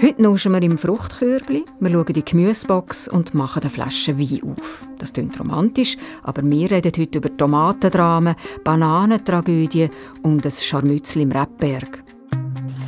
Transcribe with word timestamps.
Heute 0.00 0.22
nuschen 0.22 0.52
wir 0.52 0.62
im 0.62 0.78
Fruchtkörbli, 0.78 1.64
wir 1.80 1.90
schauen 1.90 2.12
die 2.12 2.24
Gemüsebox 2.24 3.08
und 3.08 3.34
machen 3.34 3.62
eine 3.62 3.70
Flasche 3.70 4.16
Wein 4.16 4.44
auf. 4.44 4.86
Das 4.96 5.12
klingt 5.12 5.40
romantisch, 5.40 5.96
aber 6.22 6.44
wir 6.44 6.70
reden 6.70 6.92
heute 6.96 7.18
über 7.18 7.36
Tomatendramen, 7.36 8.36
Bananentragödien 8.62 9.90
und 10.22 10.46
ein 10.46 10.52
Scharmützel 10.52 11.22
im 11.22 11.32
Rebberg. 11.32 12.04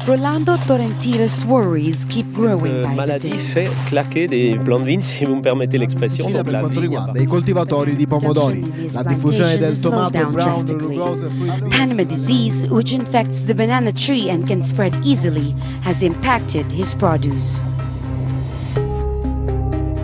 Rolando 0.07 0.57
Torrentiras 0.67 1.45
worries 1.45 2.07
keep 2.07 2.27
growing 2.33 2.83
La 2.83 2.89
maladie 2.89 3.37
fait 3.37 3.69
claquer 3.87 4.27
des 4.27 4.59
plants 4.65 4.81
de 4.81 4.85
vigne, 4.85 5.03
si 5.03 5.27
vous 5.27 5.37
me 5.37 5.43
permettez 5.43 5.77
Donc 5.77 6.43
per 6.43 6.53
la 6.53 6.61
quanto 6.61 6.81
riguarda 6.81 7.21
i 7.21 7.27
coltivatori 7.27 7.97
di 7.97 8.07
pomodori. 8.07 8.91
La 8.93 9.03
diffusione 9.03 9.59
del 9.59 9.79
tomato 9.79 10.27
brown 10.29 10.65
rugoso 10.79 11.27
e 11.27 11.31
fruit 11.31 11.69
Panama 11.69 12.05
disease, 12.05 12.67
which 12.69 12.93
infects 12.93 13.45
the 13.45 13.55
banana 13.55 13.93
tree 13.93 14.31
and 14.31 14.47
can 14.47 14.63
spread 14.63 14.95
easily, 15.05 15.55
has 15.85 16.01
impacted 16.01 16.73
his 16.73 16.95
produce. 16.95 17.61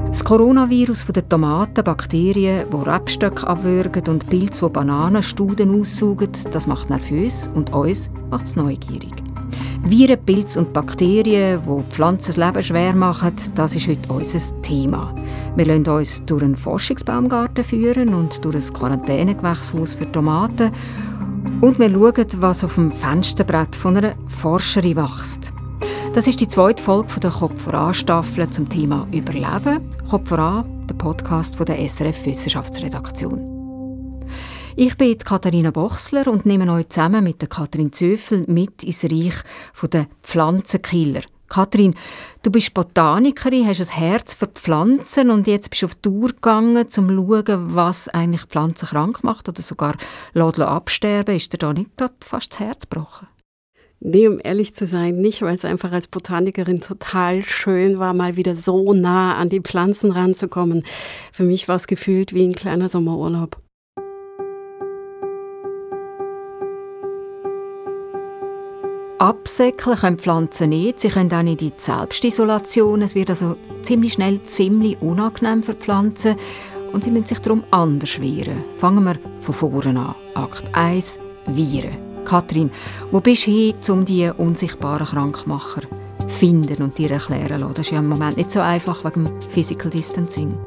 Das 0.08 0.22
Coronavirus 0.22 1.02
von 1.04 1.12
den 1.14 1.28
Tomaten, 1.28 1.84
Bakterien, 1.84 2.66
die 2.70 2.90
Rebstöcke 2.90 3.46
abwürgen 3.46 4.02
und 4.08 4.28
Pilze, 4.28 4.66
die 4.66 4.72
Bananenstuden 4.72 5.80
aussaugen, 5.80 6.32
das 6.50 6.66
macht 6.66 6.90
nervös 6.90 7.48
und 7.54 7.72
uns 7.74 8.10
macht 8.30 8.44
es 8.44 8.56
neugierig. 8.56 9.25
Viren, 9.84 10.18
Pilze 10.24 10.58
und 10.58 10.72
Bakterien, 10.72 11.60
die 11.62 11.92
Pflanzen 11.92 12.34
das 12.34 12.36
Leben 12.36 12.62
schwer 12.62 12.94
machen, 12.94 13.32
das 13.54 13.74
ist 13.74 13.88
heute 13.88 14.12
unser 14.12 14.62
Thema. 14.62 15.14
Wir 15.54 15.66
lassen 15.66 15.88
uns 15.88 16.24
durch 16.24 16.42
einen 16.42 16.56
Forschungsbaumgarten 16.56 17.64
führen 17.64 18.14
und 18.14 18.44
durch 18.44 18.56
ein 18.56 18.72
Quarantänegewächshaus 18.72 19.94
für 19.94 20.10
Tomaten 20.10 20.72
und 21.60 21.78
wir 21.78 21.90
schauen, 21.90 22.26
was 22.40 22.64
auf 22.64 22.74
dem 22.74 22.90
Fensterbrett 22.90 23.74
von 23.76 23.96
einer 23.96 24.14
Forscherin 24.26 24.96
wächst. 24.96 25.52
Das 26.14 26.26
ist 26.26 26.40
die 26.40 26.48
zweite 26.48 26.82
Folge 26.82 27.20
der 27.20 27.30
Kopf 27.30 27.60
voran 27.62 27.94
Staffel 27.94 28.48
zum 28.50 28.68
Thema 28.68 29.06
Überleben. 29.12 29.80
Kopf 30.08 30.28
voran, 30.28 30.64
der 30.88 30.94
Podcast 30.94 31.56
von 31.56 31.66
der 31.66 31.78
SRF 31.88 32.26
Wissenschaftsredaktion. 32.26 33.55
Ich 34.78 34.94
bin 34.98 35.16
Katharina 35.16 35.70
Bochsler 35.70 36.26
und 36.26 36.44
nehme 36.44 36.70
euch 36.70 36.90
zusammen 36.90 37.24
mit 37.24 37.40
der 37.40 37.48
Katrin 37.48 37.94
Zöfel 37.94 38.44
mit 38.46 38.84
ins 38.84 39.04
Reich 39.04 39.36
der 39.90 40.06
Pflanzenkiller. 40.22 41.22
Katrin, 41.48 41.94
du 42.42 42.50
bist 42.50 42.74
Botanikerin, 42.74 43.66
hast 43.66 43.80
ein 43.80 43.98
Herz 43.98 44.34
für 44.34 44.48
Pflanzen 44.48 45.30
und 45.30 45.46
jetzt 45.46 45.70
bist 45.70 45.80
du 45.80 45.86
auf 45.86 45.94
Tour 45.94 46.28
gegangen, 46.28 46.76
um 46.76 46.88
zu 46.90 47.00
schauen, 47.00 47.74
was 47.74 48.08
eigentlich 48.08 48.42
Pflanzen 48.42 48.88
krank 48.88 49.24
macht 49.24 49.48
oder 49.48 49.62
sogar 49.62 49.96
lässt 50.34 50.60
absterben. 50.60 51.36
Ist 51.36 51.54
dir 51.54 51.58
da 51.58 51.72
nicht 51.72 51.96
gerade 51.96 52.12
fast 52.20 52.52
das 52.52 52.60
Herz 52.60 52.86
gebrochen? 52.86 53.28
Nee, 54.00 54.28
um 54.28 54.40
ehrlich 54.44 54.74
zu 54.74 54.86
sein, 54.86 55.16
nicht, 55.16 55.40
weil 55.40 55.56
es 55.56 55.64
einfach 55.64 55.92
als 55.92 56.06
Botanikerin 56.06 56.82
total 56.82 57.42
schön 57.44 57.98
war, 57.98 58.12
mal 58.12 58.36
wieder 58.36 58.54
so 58.54 58.92
nah 58.92 59.36
an 59.36 59.48
die 59.48 59.60
Pflanzen 59.60 60.12
ranzukommen. 60.12 60.84
Für 61.32 61.44
mich 61.44 61.66
war 61.66 61.76
es 61.76 61.86
gefühlt 61.86 62.34
wie 62.34 62.44
ein 62.44 62.54
kleiner 62.54 62.90
Sommerurlaub. 62.90 63.56
Absäckeln 69.18 69.96
können 69.96 70.18
Pflanzen 70.18 70.70
nicht. 70.70 71.00
Sie 71.00 71.08
können 71.08 71.32
auch 71.32 71.42
nicht 71.42 71.62
in 71.62 71.68
die 71.70 71.74
Selbstisolation. 71.76 73.02
Es 73.02 73.14
wird 73.14 73.30
also 73.30 73.56
ziemlich 73.82 74.12
schnell 74.12 74.42
ziemlich 74.44 75.00
unangenehm 75.00 75.62
für 75.62 75.74
die 75.74 75.80
Pflanzen. 75.80 76.36
Und 76.92 77.04
sie 77.04 77.10
müssen 77.10 77.26
sich 77.26 77.38
darum 77.38 77.64
anders 77.70 78.20
wehren. 78.20 78.64
Fangen 78.76 79.04
wir 79.04 79.16
von 79.40 79.54
vorne 79.54 80.00
an. 80.00 80.14
Akt 80.34 80.64
1. 80.72 81.18
Viren. 81.46 81.96
Kathrin, 82.24 82.70
wo 83.10 83.20
bist 83.20 83.46
du 83.46 83.52
hin, 83.52 83.74
um 83.88 84.04
die 84.04 84.28
unsichtbaren 84.36 85.06
Krankmacher 85.06 85.82
zu 85.82 86.28
finden 86.28 86.82
und 86.82 86.98
dir 86.98 87.12
erklären 87.12 87.60
lassen? 87.60 87.74
Das 87.74 87.86
ist 87.86 87.92
ja 87.92 88.00
im 88.00 88.08
Moment 88.08 88.36
nicht 88.36 88.50
so 88.50 88.60
einfach 88.60 89.04
wegen 89.04 89.26
dem 89.26 89.40
Physical 89.42 89.90
Distancing. 89.90 90.58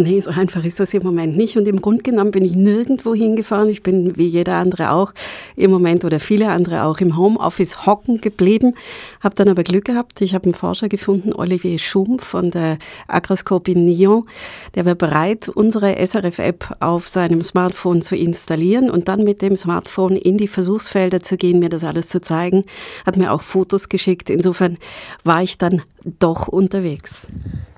Nee, 0.00 0.20
so 0.20 0.30
einfach 0.30 0.64
ist 0.64 0.78
das 0.78 0.94
im 0.94 1.02
Moment 1.02 1.36
nicht. 1.36 1.56
Und 1.56 1.66
im 1.66 1.80
Grunde 1.80 2.04
genommen 2.04 2.30
bin 2.30 2.44
ich 2.44 2.54
nirgendwo 2.54 3.14
hingefahren. 3.14 3.68
Ich 3.68 3.82
bin 3.82 4.16
wie 4.16 4.28
jeder 4.28 4.54
andere 4.54 4.92
auch 4.92 5.12
im 5.56 5.72
Moment 5.72 6.04
oder 6.04 6.20
viele 6.20 6.50
andere 6.50 6.84
auch 6.84 7.00
im 7.00 7.16
Homeoffice 7.16 7.84
hocken 7.84 8.20
geblieben. 8.20 8.74
Habe 9.20 9.34
dann 9.34 9.48
aber 9.48 9.64
Glück 9.64 9.86
gehabt. 9.86 10.20
Ich 10.20 10.36
habe 10.36 10.44
einen 10.44 10.54
Forscher 10.54 10.88
gefunden, 10.88 11.32
Olivier 11.32 11.80
Schum 11.80 12.20
von 12.20 12.52
der 12.52 12.78
Agroscope 13.08 13.72
in 13.72 13.86
Nyon. 13.86 14.28
Der 14.76 14.86
war 14.86 14.94
bereit, 14.94 15.48
unsere 15.48 15.96
SRF-App 15.96 16.76
auf 16.78 17.08
seinem 17.08 17.42
Smartphone 17.42 18.00
zu 18.00 18.14
installieren 18.14 18.90
und 18.90 19.08
dann 19.08 19.24
mit 19.24 19.42
dem 19.42 19.56
Smartphone 19.56 20.14
in 20.14 20.38
die 20.38 20.46
Versuchsfelder 20.46 21.24
zu 21.24 21.36
gehen, 21.36 21.58
mir 21.58 21.70
das 21.70 21.82
alles 21.82 22.08
zu 22.08 22.20
zeigen. 22.20 22.62
Hat 23.04 23.16
mir 23.16 23.32
auch 23.32 23.42
Fotos 23.42 23.88
geschickt. 23.88 24.30
Insofern 24.30 24.78
war 25.24 25.42
ich 25.42 25.58
dann 25.58 25.82
doch 26.20 26.46
unterwegs. 26.46 27.26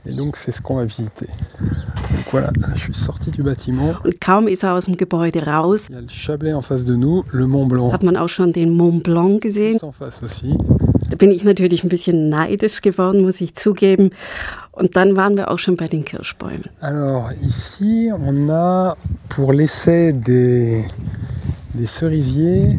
Et 0.06 0.12
donc 0.14 0.36
c'est 0.36 0.52
ce 0.52 0.60
qu'on 0.60 0.76
va 0.76 0.84
visiter. 0.84 1.26
Donc 1.60 2.24
voilà, 2.30 2.50
je 2.74 2.80
suis 2.80 2.94
sorti 2.94 3.30
du 3.30 3.42
bâtiment. 3.42 3.94
Und 4.04 4.20
kaum 4.20 4.48
ist 4.48 4.62
er 4.64 4.74
aus 4.74 4.86
dem 4.86 4.96
Gebäude 4.96 5.42
raus, 5.46 5.88
Il 5.88 5.94
y 5.94 5.98
a 5.98 6.00
le 6.00 6.08
Chablais 6.08 6.52
en 6.54 6.62
face 6.62 6.84
de 6.84 6.94
nous, 6.96 7.24
le 7.32 7.46
Mont 7.46 7.66
Blanc 7.66 7.92
hat 7.92 8.02
man 8.02 8.16
auch 8.16 8.28
schon 8.28 8.52
den 8.52 8.70
Mont 8.70 9.02
Blanc 9.02 9.40
gesehen. 9.40 9.74
juste 9.74 9.86
en 9.86 9.92
face 9.92 10.22
aussi. 10.22 10.54
Da 11.10 11.16
bin 11.16 11.30
ich 11.32 11.44
natürlich 11.44 11.82
ein 11.84 11.88
bisschen 11.88 12.28
neidisch 12.28 12.80
geworden, 12.82 13.22
muss 13.22 13.40
ich 13.40 13.54
zugeben. 13.56 14.10
Und 14.72 14.96
dann 14.96 15.16
waren 15.16 15.36
wir 15.36 15.50
auch 15.50 15.58
schon 15.58 15.76
bei 15.76 15.88
den 15.88 16.04
Kirschbäumen. 16.04 16.64
Alors 16.80 17.30
ici, 17.42 18.10
on 18.12 18.48
a 18.50 18.96
pour 19.28 19.52
l'essai 19.52 20.12
des, 20.12 20.84
des 21.74 21.86
cerisiers. 21.98 22.76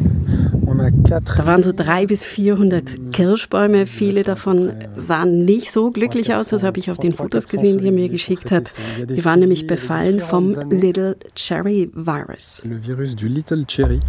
Da 1.08 1.46
waren 1.46 1.62
so 1.62 1.72
300 1.72 2.08
bis 2.08 2.24
400 2.24 3.12
Kirschbäume. 3.12 3.86
Viele 3.86 4.22
davon 4.22 4.72
sahen 4.96 5.42
nicht 5.42 5.70
so 5.70 5.90
glücklich 5.90 6.34
aus. 6.34 6.48
Das 6.48 6.62
habe 6.62 6.78
ich 6.78 6.90
auf 6.90 6.98
den 6.98 7.12
Fotos 7.12 7.48
gesehen, 7.48 7.78
die 7.78 7.86
er 7.86 7.92
mir 7.92 8.08
geschickt 8.08 8.50
hat. 8.50 8.70
Die 9.08 9.24
waren 9.24 9.40
nämlich 9.40 9.66
befallen 9.66 10.20
vom 10.20 10.56
Little 10.70 11.16
Cherry 11.34 11.90
Virus. 11.94 12.62
Virus 12.64 13.16
du 13.16 13.26
Little 13.26 13.64
Cherry. 13.66 14.00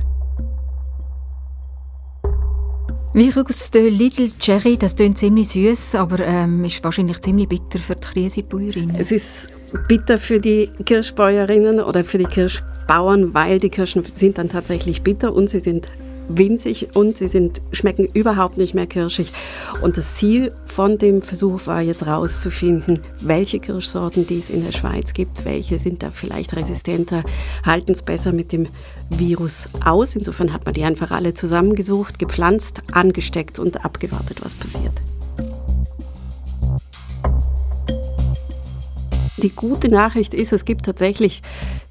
Virus 3.15 3.69
de 3.69 3.89
Little 3.89 4.31
Cherry, 4.39 4.75
das 4.75 4.95
klingt 4.95 5.19
ziemlich 5.19 5.49
süß, 5.49 5.93
aber 5.95 6.19
ähm, 6.25 6.65
ist 6.65 6.83
wahrscheinlich 6.83 7.21
ziemlich 7.21 7.47
bitter 7.47 7.77
für 7.77 7.95
die 7.95 8.01
Krisebäuerin. 8.01 8.95
Es 8.97 9.11
ist 9.11 9.49
bitter 9.87 10.17
für 10.17 10.39
die 10.39 10.71
Kirschbäuerinnen 10.83 11.79
oder 11.79 12.03
für 12.03 12.17
die 12.17 12.25
Kirschbauern, 12.25 13.35
weil 13.35 13.59
die 13.59 13.69
Kirschen 13.69 14.03
sind 14.03 14.39
dann 14.39 14.49
tatsächlich 14.49 15.03
bitter 15.03 15.31
und 15.31 15.47
sie 15.47 15.59
sind 15.59 15.89
winzig 16.27 16.95
und 16.95 17.17
sie 17.17 17.27
sind, 17.27 17.61
schmecken 17.71 18.07
überhaupt 18.13 18.57
nicht 18.57 18.73
mehr 18.73 18.87
kirschig. 18.87 19.31
Und 19.81 19.97
das 19.97 20.15
Ziel 20.15 20.53
von 20.65 20.97
dem 20.97 21.21
Versuch 21.21 21.67
war 21.67 21.81
jetzt 21.81 22.05
herauszufinden, 22.05 22.99
welche 23.21 23.59
Kirschsorten 23.59 24.27
die 24.27 24.39
es 24.39 24.49
in 24.49 24.63
der 24.63 24.71
Schweiz 24.71 25.13
gibt, 25.13 25.45
welche 25.45 25.79
sind 25.79 26.03
da 26.03 26.11
vielleicht 26.11 26.55
resistenter, 26.55 27.23
halten 27.65 27.91
es 27.91 28.01
besser 28.01 28.31
mit 28.31 28.51
dem 28.51 28.67
Virus 29.09 29.67
aus. 29.83 30.15
Insofern 30.15 30.53
hat 30.53 30.65
man 30.65 30.73
die 30.73 30.83
einfach 30.83 31.11
alle 31.11 31.33
zusammengesucht, 31.33 32.19
gepflanzt, 32.19 32.81
angesteckt 32.91 33.59
und 33.59 33.83
abgewartet, 33.85 34.39
was 34.41 34.53
passiert. 34.53 34.93
Die 39.37 39.49
gute 39.49 39.89
Nachricht 39.89 40.33
ist, 40.33 40.53
es 40.53 40.63
gibt 40.63 40.85
tatsächlich 40.85 41.41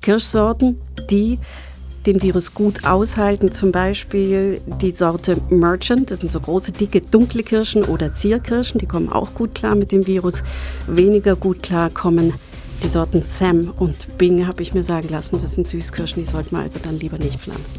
Kirschsorten, 0.01 0.81
die 1.11 1.39
den 2.07 2.23
Virus 2.23 2.55
gut 2.55 2.85
aushalten. 2.85 3.53
Zum 3.53 3.73
Beispiel 3.73 4.61
die 4.81 4.91
Sorte 4.91 5.37
Merchant, 5.51 6.11
das 6.11 6.21
sind 6.21 6.33
so 6.33 6.41
große, 6.41 6.73
dicke, 6.73 7.01
dunkle 7.01 7.43
Kirschen 7.43 7.85
oder 7.85 8.13
Zierkirschen, 8.13 8.79
die 8.79 8.87
kommen 8.87 9.09
auch 9.09 9.35
gut 9.35 9.55
klar 9.55 9.75
mit 9.75 9.93
dem 9.93 10.07
Virus. 10.07 10.43
Weniger 10.87 11.37
gut 11.37 11.63
klar 11.63 11.91
kommen 11.91 12.33
die 12.83 12.89
Sorten 12.89 13.23
Sam 13.23 13.73
und 13.79 14.19
Bing, 14.19 14.47
habe 14.47 14.63
ich 14.63 14.75
mir 14.75 14.83
sagen 14.83 15.09
lassen. 15.09 15.39
Das 15.41 15.55
sind 15.55 15.69
Süßkirschen, 15.69 16.23
die 16.23 16.29
sollte 16.29 16.53
man 16.53 16.65
also 16.65 16.79
dann 16.81 16.99
lieber 16.99 17.19
nicht 17.19 17.41
pflanzen. 17.41 17.77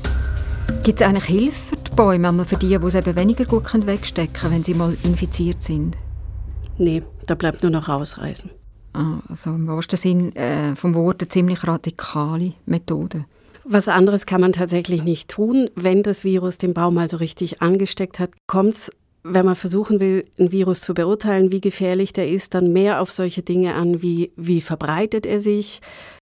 Gibt 0.84 1.02
es 1.02 1.08
eigentlich 1.08 1.26
Hilfe 1.26 1.76
für 1.76 1.76
die 1.76 1.92
Bäume, 1.92 2.46
für 2.46 2.58
die, 2.58 2.78
die 2.78 2.86
es 2.86 2.96
eben 2.96 3.16
weniger 3.16 3.46
gut 3.46 3.66
können 3.66 3.86
wegstecken 3.86 4.34
können, 4.34 4.54
wenn 4.56 4.64
sie 4.64 4.74
mal 4.74 4.96
infiziert 5.04 5.62
sind? 5.62 5.98
Nee, 6.78 7.04
da 7.28 7.36
bleibt 7.36 7.64
nur 7.64 7.72
noch 7.72 7.90
rausreißen. 7.90 8.50
Ah, 8.94 9.20
also 9.28 9.52
im 9.52 9.68
wahrsten 9.68 9.98
Sinn 9.98 10.36
äh, 10.36 10.76
vom 10.76 10.94
Wort 10.94 11.22
eine 11.22 11.30
ziemlich 11.30 11.68
radikale 11.68 12.54
Methode. 12.66 13.26
Was 13.66 13.88
anderes 13.88 14.26
kann 14.26 14.42
man 14.42 14.52
tatsächlich 14.52 15.04
nicht 15.04 15.30
tun. 15.30 15.70
Wenn 15.76 16.04
das 16.04 16.24
Virus 16.24 16.58
den 16.58 16.74
Baum 16.74 16.98
also 16.98 17.18
richtig 17.18 17.62
angesteckt 17.62 18.20
hat, 18.20 18.32
kommt 18.46 18.74
es, 18.74 18.92
wenn 19.24 19.46
man 19.46 19.56
versuchen 19.56 20.00
will, 20.02 20.26
ein 20.38 20.52
Virus 20.52 20.82
zu 20.82 20.94
beurteilen, 20.94 21.52
wie 21.52 21.62
gefährlich 21.62 22.12
der 22.12 22.30
ist, 22.30 22.54
dann 22.54 22.74
mehr 22.74 23.02
auf 23.02 23.12
solche 23.12 23.42
Dinge 23.42 23.76
an, 23.76 24.02
wie 24.02 24.32
wie 24.36 24.60
verbreitet 24.60 25.26
er 25.26 25.40
sich. 25.40 25.80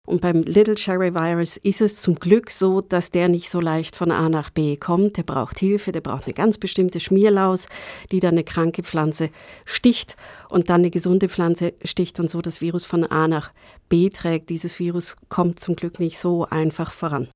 Und 0.09 0.21
beim 0.21 0.41
Little 0.41 0.73
Cherry 0.73 1.13
Virus 1.13 1.55
ist 1.57 1.81
es 1.81 2.01
zum 2.01 2.15
Glück 2.15 2.49
so, 2.49 2.81
dass 2.81 3.11
der 3.11 3.29
nicht 3.29 3.47
so 3.47 3.61
leicht 3.61 3.95
von 3.95 4.09
A 4.09 4.27
nach 4.27 4.49
B 4.49 4.75
kommt. 4.75 5.17
Der 5.17 5.23
braucht 5.23 5.59
Hilfe, 5.59 5.91
der 5.91 6.01
braucht 6.01 6.25
eine 6.25 6.33
ganz 6.33 6.57
bestimmte 6.57 6.99
Schmierlaus, 6.99 7.67
die 8.11 8.19
dann 8.19 8.31
eine 8.31 8.43
kranke 8.43 8.81
Pflanze 8.81 9.29
sticht 9.65 10.15
und 10.49 10.71
dann 10.71 10.81
eine 10.81 10.89
gesunde 10.89 11.29
Pflanze 11.29 11.73
sticht 11.83 12.19
und 12.19 12.27
so 12.27 12.41
das 12.41 12.59
Virus 12.59 12.85
von 12.85 13.03
A 13.03 13.27
nach 13.27 13.51
B 13.87 14.09
trägt. 14.09 14.49
Dieses 14.49 14.79
Virus 14.79 15.15
kommt 15.29 15.59
zum 15.59 15.75
Glück 15.75 15.99
nicht 15.99 16.17
so 16.17 16.47
einfach 16.49 16.91
voran. 16.91 17.29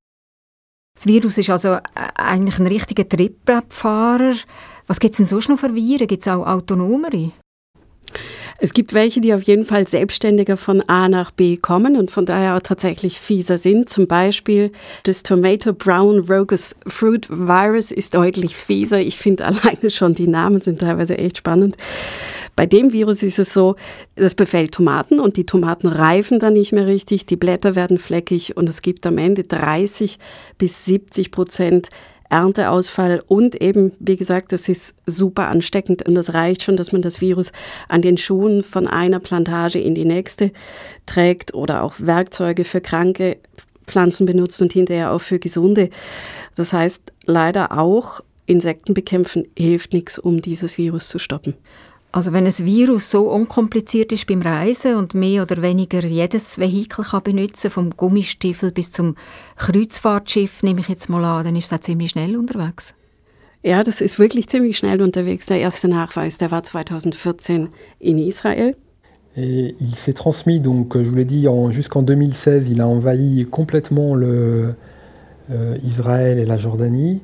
Das 0.96 1.06
Virus 1.06 1.38
ist 1.38 1.52
also 1.52 1.74
äh, 1.74 1.80
eigentlich 2.16 2.58
ein 2.58 2.66
richtiger 2.66 3.08
Triebfahrer. 3.08 4.34
Was 4.88 5.00
gibt 5.00 5.14
es 5.14 5.18
denn 5.18 5.28
sonst 5.28 5.48
noch 5.48 5.60
für 5.60 5.76
Viren? 5.76 6.08
Gibt 6.08 6.24
es 6.24 6.28
auch 6.28 6.48
autonomere? 6.48 7.34
Es 8.60 8.74
gibt 8.74 8.94
welche, 8.94 9.20
die 9.20 9.34
auf 9.34 9.44
jeden 9.44 9.64
Fall 9.64 9.88
selbstständiger 9.88 10.58
von 10.58 10.82
A 10.88 11.10
nach 11.10 11.32
B 11.32 11.58
kommen 11.58 11.98
und 11.98 12.12
von 12.12 12.26
daher 12.26 12.56
auch 12.56 12.62
tatsächlich 12.62 13.20
fieser 13.20 13.58
sind. 13.58 13.90
Zum 13.90 14.08
Beispiel 14.08 14.72
das 15.04 15.24
Tomato 15.24 15.74
Brown 15.74 16.20
Rogus 16.20 16.76
Fruit 16.88 17.30
Virus 17.30 17.92
ist 17.92 18.16
deutlich 18.16 18.56
fieser. 18.56 19.00
Ich 19.00 19.18
finde 19.18 19.46
alleine 19.48 19.90
schon 19.90 20.14
die 20.14 20.28
Namen 20.28 20.62
sind 20.62 20.80
teilweise 20.80 21.18
echt 21.18 21.38
spannend. 21.38 21.78
Bei 22.56 22.68
dem 22.68 22.94
Virus 22.94 23.24
ist 23.24 23.40
es 23.40 23.52
so, 23.52 23.76
das 24.16 24.36
befällt 24.36 24.74
Tomaten 24.74 25.20
und 25.20 25.38
die 25.38 25.46
Tomaten 25.46 25.88
reifen 25.88 26.38
dann 26.38 26.54
nicht 26.54 26.72
mehr 26.72 26.86
richtig, 26.86 27.26
die 27.26 27.36
Blätter 27.36 27.76
werden 27.76 27.98
fleckig 27.98 28.56
und 28.56 28.70
es 28.70 28.84
gibt 28.84 29.08
am 29.08 29.18
Ende 29.18 29.44
30 29.44 30.20
bis 30.60 30.86
70 30.86 31.32
Prozent 31.32 31.90
Ernteausfall 32.34 33.24
und 33.28 33.62
eben, 33.62 33.92
wie 34.00 34.16
gesagt, 34.16 34.54
das 34.54 34.68
ist 34.68 34.96
super 35.06 35.50
ansteckend 35.50 36.08
und 36.08 36.16
das 36.16 36.34
reicht 36.34 36.64
schon, 36.64 36.76
dass 36.76 36.92
man 36.92 37.04
das 37.04 37.22
Virus 37.22 37.52
an 37.90 38.02
den 38.02 38.18
Schuhen 38.18 38.64
von 38.64 38.88
einer 38.88 39.20
Plantage 39.20 39.80
in 39.80 39.94
die 39.94 40.04
nächste 40.04 40.52
trägt 41.06 41.54
oder 41.54 41.84
auch 41.84 41.94
Werkzeuge 42.00 42.66
für 42.66 42.82
kranke 42.82 43.38
Pflanzen 43.86 44.26
benutzt 44.26 44.60
und 44.64 44.74
hinterher 44.74 45.12
auch 45.12 45.22
für 45.22 45.38
gesunde. 45.38 45.92
Das 46.56 46.74
heißt 46.74 47.14
leider 47.26 47.78
auch, 47.78 48.22
Insekten 48.48 48.96
bekämpfen 48.96 49.48
hilft 49.56 49.94
nichts, 49.94 50.18
um 50.18 50.42
dieses 50.42 50.80
Virus 50.80 51.10
zu 51.10 51.20
stoppen. 51.20 51.54
Also 52.14 52.32
wenn 52.32 52.46
ein 52.46 52.54
Virus 52.60 53.10
so 53.10 53.28
unkompliziert 53.32 54.12
ist 54.12 54.28
beim 54.28 54.44
Reisen 54.44 54.98
und 54.98 55.16
mehr 55.16 55.42
oder 55.42 55.64
weniger 55.64 56.06
jedes 56.06 56.60
Vehikel 56.60 57.04
kann 57.04 57.24
benutzen, 57.24 57.72
vom 57.72 57.90
Gummistiefel 57.98 58.72
bis 58.72 58.92
zum 58.92 59.16
Kreuzfahrtschiff, 59.58 60.62
nehme 60.62 60.82
ich 60.82 60.90
jetzt 60.90 61.10
mal 61.10 61.26
an, 61.26 61.44
dann 61.44 61.56
ist 61.56 61.72
es 61.72 61.74
auch 61.74 61.82
ziemlich 61.82 62.12
schnell 62.12 62.38
unterwegs. 62.38 62.94
Ja, 63.64 63.84
das 63.84 64.00
ist 64.00 64.20
wirklich 64.20 64.48
ziemlich 64.48 64.78
schnell 64.78 65.02
unterwegs. 65.02 65.48
Der 65.48 65.60
erste 65.60 65.88
Nachweis, 65.88 66.38
der 66.38 66.52
war 66.52 66.62
2014 66.62 67.70
in 68.00 68.20
Israel. 68.20 68.76
Et 69.36 69.74
il 69.82 69.96
s'est 69.96 70.14
transmis, 70.14 70.60
donc, 70.60 70.96
je 70.96 71.10
vous 71.10 71.16
l'ai 71.16 71.26
dit, 71.26 71.48
jusqu'en 71.72 72.04
2016, 72.04 72.70
il 72.70 72.80
a 72.82 72.88
envahi 72.88 73.48
complètement 73.50 74.14
le, 74.14 74.76
euh, 75.50 75.78
Israël 75.84 76.38
et 76.38 76.46
la 76.46 76.58
Jordanie. 76.58 77.22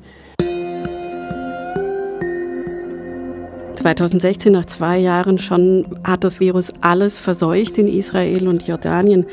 2016, 3.80 4.52
nach 4.52 4.66
zwei 4.66 4.98
Jahren 4.98 5.38
schon, 5.38 5.86
hat 6.04 6.22
das 6.22 6.38
Virus 6.38 6.70
alles 6.82 7.16
verseucht 7.16 7.78
in 7.78 7.88
Israel 7.88 8.46
und 8.46 8.66
Jordanien. 8.66 9.24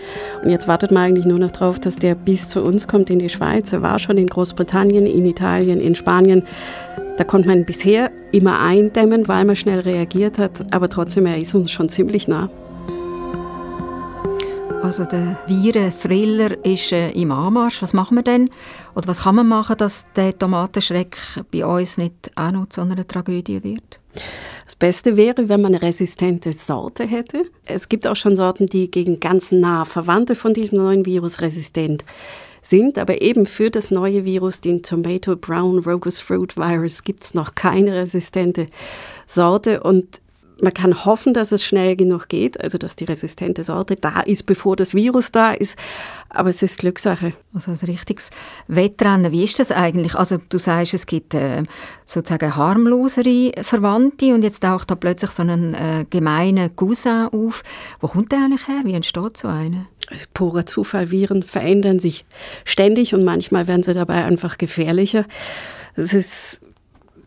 Und 0.42 0.50
jetzt 0.50 0.70
wartet 0.70 0.92
man 0.92 1.04
eigentlich 1.04 1.26
nur 1.26 1.40
noch 1.40 1.52
darauf, 1.52 1.80
dass 1.80 1.98
der 1.98 2.16
bis 2.16 2.48
zu 2.48 2.64
uns 2.64 2.88
kommt 2.88 3.10
in 3.10 3.20
die 3.20 3.28
Schweiz. 3.28 3.74
Er 3.74 3.82
war 3.82 4.00
schon 4.00 4.18
in 4.18 4.28
Großbritannien, 4.28 5.06
in 5.06 5.26
Italien, 5.26 5.82
in 5.82 5.96
Spanien. 5.96 6.44
Da 7.18 7.26
konnte 7.26 7.50
man 7.50 7.66
bisher 7.66 8.10
immer 8.32 8.62
eindämmen, 8.62 9.28
weil 9.28 9.44
man 9.44 9.58
schnell 9.58 9.80
reagiert 9.80 10.38
hat. 10.38 10.74
Aber 10.74 10.88
trotzdem, 10.88 11.26
er 11.26 11.38
ist 11.38 11.54
uns 11.54 11.70
schon 11.70 11.90
ziemlich 11.90 12.30
nah. 12.30 12.50
Also 14.82 15.04
der 15.04 15.38
Viren-Thriller 15.48 16.64
ist 16.64 16.94
äh, 16.94 17.10
im 17.10 17.34
Anmarsch. 17.34 17.82
Was 17.82 17.94
machen 17.94 18.16
wir 18.16 18.24
denn? 18.24 18.50
Oder 18.96 19.10
was 19.10 19.24
kann 19.24 19.36
man 19.36 19.48
machen, 19.48 19.76
dass 19.78 20.06
der 20.16 20.38
Tomatenschreck 20.38 21.18
bei 21.52 21.66
uns 21.66 21.98
nicht 21.98 22.32
auch 22.36 22.52
noch 22.52 22.70
zu 22.70 22.82
einer 22.82 23.06
Tragödie 23.06 23.62
wird? 23.62 24.00
Das 24.66 24.76
Beste 24.76 25.16
wäre, 25.18 25.50
wenn 25.50 25.62
man 25.62 25.74
eine 25.74 25.82
resistente 25.82 26.52
Sorte 26.54 27.06
hätte. 27.06 27.44
Es 27.66 27.90
gibt 27.90 28.06
auch 28.06 28.16
schon 28.16 28.36
Sorten, 28.36 28.68
die 28.68 28.92
gegen 28.92 29.20
ganz 29.20 29.52
nah 29.52 29.86
Verwandte 29.86 30.36
von 30.36 30.54
diesem 30.54 30.80
neuen 30.80 31.06
Virus 31.06 31.42
resistent 31.42 32.04
sind, 32.62 32.98
aber 32.98 33.22
eben 33.22 33.46
für 33.46 33.70
das 33.70 33.92
neue 33.92 34.26
Virus, 34.26 34.60
den 34.60 34.84
Tomato 34.84 35.36
Brown 35.36 35.80
Rogus 35.80 36.20
Fruit 36.20 36.58
Virus, 36.58 37.04
gibt 37.04 37.24
es 37.24 37.34
noch 37.34 37.56
keine 37.56 37.96
resistente 37.96 38.68
Sorte 39.26 39.84
und 39.84 40.22
man 40.62 40.74
kann 40.74 41.06
hoffen, 41.06 41.34
dass 41.34 41.52
es 41.52 41.64
schnell 41.64 41.96
genug 41.96 42.30
geht, 42.30 42.62
also 42.62 42.78
dass 42.78 42.96
die 42.96 43.04
resistente 43.04 43.64
Sorte 43.64 43.96
da 43.96 44.22
ist, 44.22 44.46
bevor 44.46 44.76
das 44.76 44.94
Virus 44.94 45.32
da 45.32 45.52
ist. 45.52 45.78
Aber 46.30 46.50
es 46.50 46.62
ist 46.62 46.80
Glückssache. 46.80 47.34
Also 47.54 47.72
ein 47.72 47.78
richtiges 47.78 48.30
Wettrennen. 48.68 49.32
Wie 49.32 49.44
ist 49.44 49.60
das 49.60 49.72
eigentlich? 49.72 50.16
Also 50.16 50.38
du 50.50 50.58
sagst, 50.58 50.94
es 50.94 51.06
gibt 51.06 51.34
äh, 51.34 51.64
sozusagen 52.06 52.56
harmlosere 52.56 53.52
Verwandte 53.62 54.34
und 54.34 54.44
jetzt 54.44 54.64
taucht 54.64 54.92
da 54.92 54.96
plötzlich 54.96 55.32
so 55.32 55.44
ein 55.44 55.74
äh, 55.74 56.06
gemeiner 56.10 56.70
Cousin 56.70 57.30
auf. 57.32 57.64
Wo 58.00 58.08
kommt 58.08 58.32
der 58.32 58.40
eigentlich 58.40 58.68
her? 58.68 58.82
Wie 58.84 58.94
entsteht 58.94 59.38
so 59.38 59.48
einer? 59.48 59.88
Es 60.10 60.22
ist 60.22 60.34
purer 60.34 60.66
Zufall. 60.66 61.12
Viren 61.12 61.44
verändern 61.44 62.00
sich 62.00 62.26
ständig 62.66 63.14
und 63.14 63.24
manchmal 63.24 63.68
werden 63.68 63.84
sie 63.84 63.94
dabei 63.94 64.24
einfach 64.24 64.58
gefährlicher. 64.58 65.26
Es 65.96 66.14
ist 66.14 66.62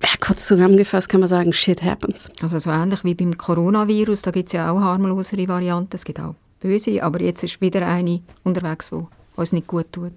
ja, 0.02 0.08
kurz 0.20 0.46
zusammengefasst 0.46 1.08
kann 1.08 1.20
man 1.20 1.28
sagen, 1.28 1.52
shit 1.52 1.82
happens. 1.82 2.30
Also 2.42 2.58
so 2.58 2.70
ähnlich 2.70 3.04
wie 3.04 3.14
beim 3.14 3.36
Coronavirus, 3.36 4.22
da 4.22 4.30
gibt 4.30 4.48
es 4.48 4.52
ja 4.54 4.70
auch 4.70 4.80
harmlosere 4.80 5.48
Varianten, 5.48 5.96
es 5.96 6.04
gibt 6.04 6.20
auch 6.20 6.34
böse, 6.60 7.02
aber 7.02 7.20
jetzt 7.20 7.42
ist 7.42 7.60
wieder 7.60 7.86
eine 7.86 8.20
unterwegs, 8.44 8.90
die 8.90 9.06
uns 9.36 9.52
nicht 9.52 9.66
gut 9.66 9.86
tut. 9.92 10.12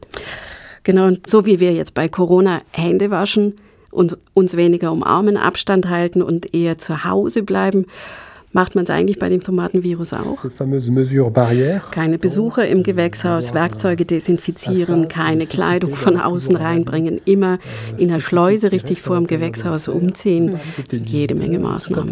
Genau, 0.84 1.08
und 1.08 1.30
so 1.30 1.46
wie 1.46 1.60
wir 1.60 1.74
jetzt 1.74 1.94
bei 1.94 2.10
Corona 2.10 2.60
Hände 2.72 3.10
waschen 3.10 3.56
und 3.92 4.18
uns 4.34 4.58
weniger 4.58 4.92
umarmen, 4.92 5.38
Abstand 5.38 5.90
halten 5.90 6.22
und 6.22 6.54
eher 6.54 6.78
zu 6.78 7.06
Hause 7.06 7.44
bleiben, 7.44 7.86
macht 8.54 8.76
man 8.76 8.86
es 8.86 8.90
eigentlich 8.90 9.20
bei 9.20 9.30
dem 9.30 9.44
Tomatenvirus 9.44 10.14
auch. 10.14 10.46
Keine 11.92 12.18
Besucher 12.18 12.68
im 12.68 12.84
Gewächshaus, 12.84 13.54
Werkzeuge 13.54 14.06
desinfizieren, 14.06 15.08
keine 15.08 15.46
Kleidung 15.46 15.96
von 15.96 16.18
außen 16.18 16.56
reinbringen, 16.56 17.20
immer 17.26 17.60
in 17.98 18.10
der 18.10 18.20
Schleuse 18.20 18.72
richtig 18.72 19.02
vor 19.02 19.18
dem 19.18 19.28
Gewächshaus 19.28 19.88
umziehen. 19.88 20.60
Das 20.78 20.96
sind 20.96 21.10
jede 21.10 21.36
Menge 21.36 21.60
Maßnahmen. 21.60 22.12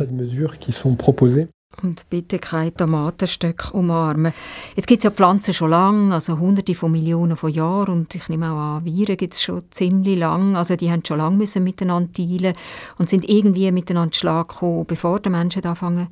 Und 1.82 2.10
bitte 2.10 2.38
keine 2.38 2.74
Tomatenstöcke 2.74 3.72
umarmen. 3.74 4.34
Jetzt 4.76 4.88
gibt 4.88 5.00
es 5.00 5.04
ja 5.06 5.12
Pflanzen 5.12 5.54
schon 5.54 5.70
lange, 5.70 6.14
also 6.14 6.38
hunderte 6.38 6.76
von 6.76 6.92
Millionen 6.92 7.38
von 7.38 7.52
Jahren. 7.52 7.94
Und 7.94 8.14
ich 8.14 8.28
nehme 8.30 8.52
auch 8.52 8.78
an, 8.78 8.86
Viren 8.86 9.18
gibt 9.18 9.34
es 9.34 9.42
schon 9.42 9.64
ziemlich 9.72 10.20
lang. 10.20 10.56
Also 10.56 10.76
die 10.76 10.92
haben 10.92 11.04
schon 11.06 11.18
lange 11.18 11.38
müssen 11.38 11.64
miteinander 11.64 12.12
teilen 12.12 12.56
und 12.98 13.10
sind 13.10 13.28
irgendwie 13.28 13.72
miteinander 13.72 14.14
Schlag 14.14 14.50
gekommen, 14.50 14.86
bevor 14.86 15.20
die 15.22 15.30
Menschen 15.30 15.66
anfangen 15.66 16.10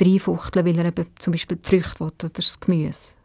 reinfuchteln, 0.00 0.64
weil 0.64 0.78
er 0.78 0.86
eben 0.86 1.06
zum 1.18 1.32
Beispiel 1.32 1.58
die 1.58 1.68
Früchte 1.68 2.00
will 2.00 2.06
oder 2.06 2.28
das 2.30 2.58
Gemüse. 2.60 3.19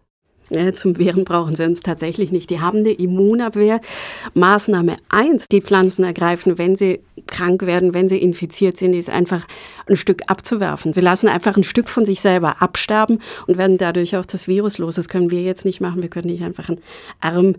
Ja, 0.50 0.72
zum 0.74 0.98
Wehren 0.98 1.24
brauchen 1.24 1.56
sie 1.56 1.66
uns 1.66 1.82
tatsächlich 1.82 2.32
nicht. 2.32 2.50
Die 2.50 2.60
haben 2.60 2.80
eine 2.80 2.92
Immunabwehr. 2.92 3.82
Maßnahme 4.36 4.96
1, 5.10 5.48
die 5.48 5.62
Pflanzen 5.62 6.04
ergreifen, 6.04 6.58
wenn 6.58 6.76
sie 6.76 7.02
krank 7.26 7.66
werden, 7.66 7.94
wenn 7.94 8.08
sie 8.10 8.18
infiziert 8.18 8.78
sind, 8.78 8.94
ist 8.94 9.10
einfach 9.10 9.48
ein 9.88 9.96
Stück 9.96 10.22
abzuwerfen. 10.28 10.94
Sie 10.94 11.02
lassen 11.02 11.28
einfach 11.28 11.58
ein 11.58 11.64
Stück 11.64 11.90
von 11.90 12.06
sich 12.06 12.22
selber 12.22 12.62
absterben 12.62 13.22
und 13.48 13.58
werden 13.58 13.78
dadurch 13.78 14.16
auch 14.18 14.26
das 14.26 14.48
Virus 14.48 14.78
los. 14.78 14.96
Das 14.96 15.10
können 15.10 15.32
wir 15.32 15.42
jetzt 15.42 15.66
nicht 15.66 15.82
machen. 15.82 16.02
Wir 16.02 16.10
können 16.10 16.28
nicht 16.28 16.44
einfach 16.44 16.70
einen 16.70 16.82
Arm 17.22 17.56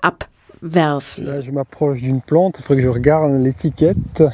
abwerfen. 0.00 1.26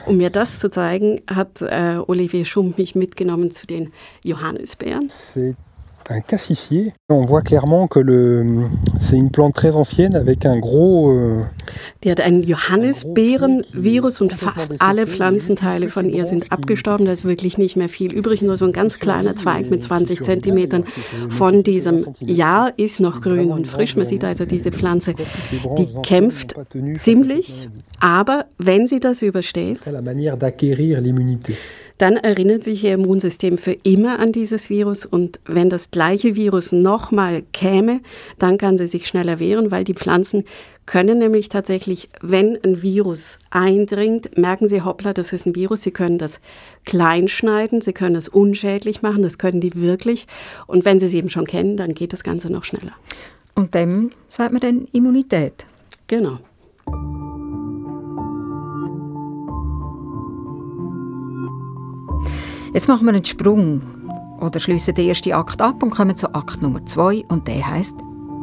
Um 0.06 0.16
mir 0.16 0.30
das 0.30 0.60
zu 0.60 0.70
zeigen, 0.70 1.22
hat 1.26 1.60
äh, 1.60 1.98
Olivier 2.06 2.44
Schump 2.44 2.78
mich 2.78 2.94
mitgenommen 2.94 3.50
zu 3.50 3.66
den 3.66 3.92
Johannisbeeren 4.22 5.10
un 6.10 6.20
cassissier. 6.20 6.92
On 7.08 7.24
voit 7.24 7.42
clairement 7.42 7.86
que 7.86 8.00
c'est 9.00 9.16
une 9.16 9.30
plante 9.30 9.54
très 9.54 9.76
ancienne 9.76 10.14
avec 10.14 10.46
un 10.46 10.58
gros. 10.58 11.10
Euh, 11.12 11.42
Die 12.04 12.10
hat 12.10 12.20
einen 12.20 12.42
Johannisbeerenvirus 12.42 14.20
und 14.20 14.32
fast 14.32 14.74
alle 14.78 15.06
Pflanzenteile 15.06 15.88
von 15.88 16.08
ihr 16.08 16.26
sind 16.26 16.52
abgestorben. 16.52 17.06
Da 17.06 17.12
ist 17.12 17.24
wirklich 17.24 17.58
nicht 17.58 17.76
mehr 17.76 17.88
viel 17.88 18.12
übrig. 18.12 18.42
Nur 18.42 18.56
so 18.56 18.64
ein 18.64 18.72
ganz 18.72 18.98
kleiner 18.98 19.34
Zweig 19.36 19.70
mit 19.70 19.82
20 19.82 20.22
Zentimetern 20.22 20.84
von 21.28 21.62
diesem 21.62 22.06
Jahr 22.20 22.72
ist 22.76 23.00
noch 23.00 23.20
grün 23.20 23.50
und 23.50 23.66
frisch. 23.66 23.96
Man 23.96 24.04
sieht 24.04 24.24
also 24.24 24.44
diese 24.44 24.72
Pflanze, 24.72 25.14
die 25.78 25.88
kämpft 26.02 26.54
ziemlich, 26.96 27.68
aber 28.00 28.46
wenn 28.58 28.86
sie 28.86 29.00
das 29.00 29.22
übersteht, 29.22 29.80
dann 31.98 32.16
erinnert 32.16 32.64
sich 32.64 32.84
ihr 32.84 32.94
Immunsystem 32.94 33.58
für 33.58 33.76
immer 33.82 34.18
an 34.18 34.32
dieses 34.32 34.68
Virus 34.70 35.06
und 35.06 35.40
wenn 35.46 35.70
das 35.70 35.90
gleiche 35.90 36.36
Virus 36.36 36.72
nochmal 36.72 37.42
käme, 37.52 38.00
dann 38.38 38.58
kann 38.58 38.76
sie 38.76 38.88
sich 38.88 39.06
schneller 39.06 39.38
wehren, 39.38 39.70
weil 39.70 39.84
die 39.84 39.94
Pflanzen 39.94 40.44
können 40.86 41.18
nämlich 41.18 41.48
tatsächlich, 41.48 42.08
wenn 42.20 42.58
ein 42.62 42.80
Virus 42.80 43.38
eindringt, 43.50 44.38
merken 44.38 44.68
sie, 44.68 44.82
hoppla, 44.82 45.12
das 45.12 45.32
ist 45.32 45.46
ein 45.46 45.54
Virus, 45.56 45.82
sie 45.82 45.90
können 45.90 46.16
das 46.16 46.38
klein 46.84 47.28
schneiden, 47.28 47.80
sie 47.80 47.92
können 47.92 48.14
es 48.14 48.28
unschädlich 48.28 49.02
machen, 49.02 49.22
das 49.22 49.38
können 49.38 49.60
die 49.60 49.74
wirklich. 49.74 50.26
Und 50.66 50.84
wenn 50.84 51.00
sie 51.00 51.06
es 51.06 51.14
eben 51.14 51.28
schon 51.28 51.46
kennen, 51.46 51.76
dann 51.76 51.94
geht 51.94 52.12
das 52.12 52.22
Ganze 52.22 52.50
noch 52.50 52.64
schneller. 52.64 52.92
Und 53.56 53.74
dem 53.74 54.10
sagt 54.28 54.52
man 54.52 54.60
dann 54.60 54.86
Immunität. 54.92 55.66
Genau. 56.06 56.38
Jetzt 62.72 62.88
machen 62.88 63.06
wir 63.06 63.14
einen 63.14 63.24
Sprung 63.24 63.82
oder 64.40 64.60
schließen 64.60 64.94
den 64.94 65.08
ersten 65.08 65.32
Akt 65.32 65.60
ab 65.60 65.82
und 65.82 65.90
kommen 65.90 66.16
zu 66.16 66.34
Akt 66.34 66.62
Nummer 66.62 66.84
zwei 66.86 67.24
und 67.28 67.46
der 67.46 67.66
heißt 67.66 67.96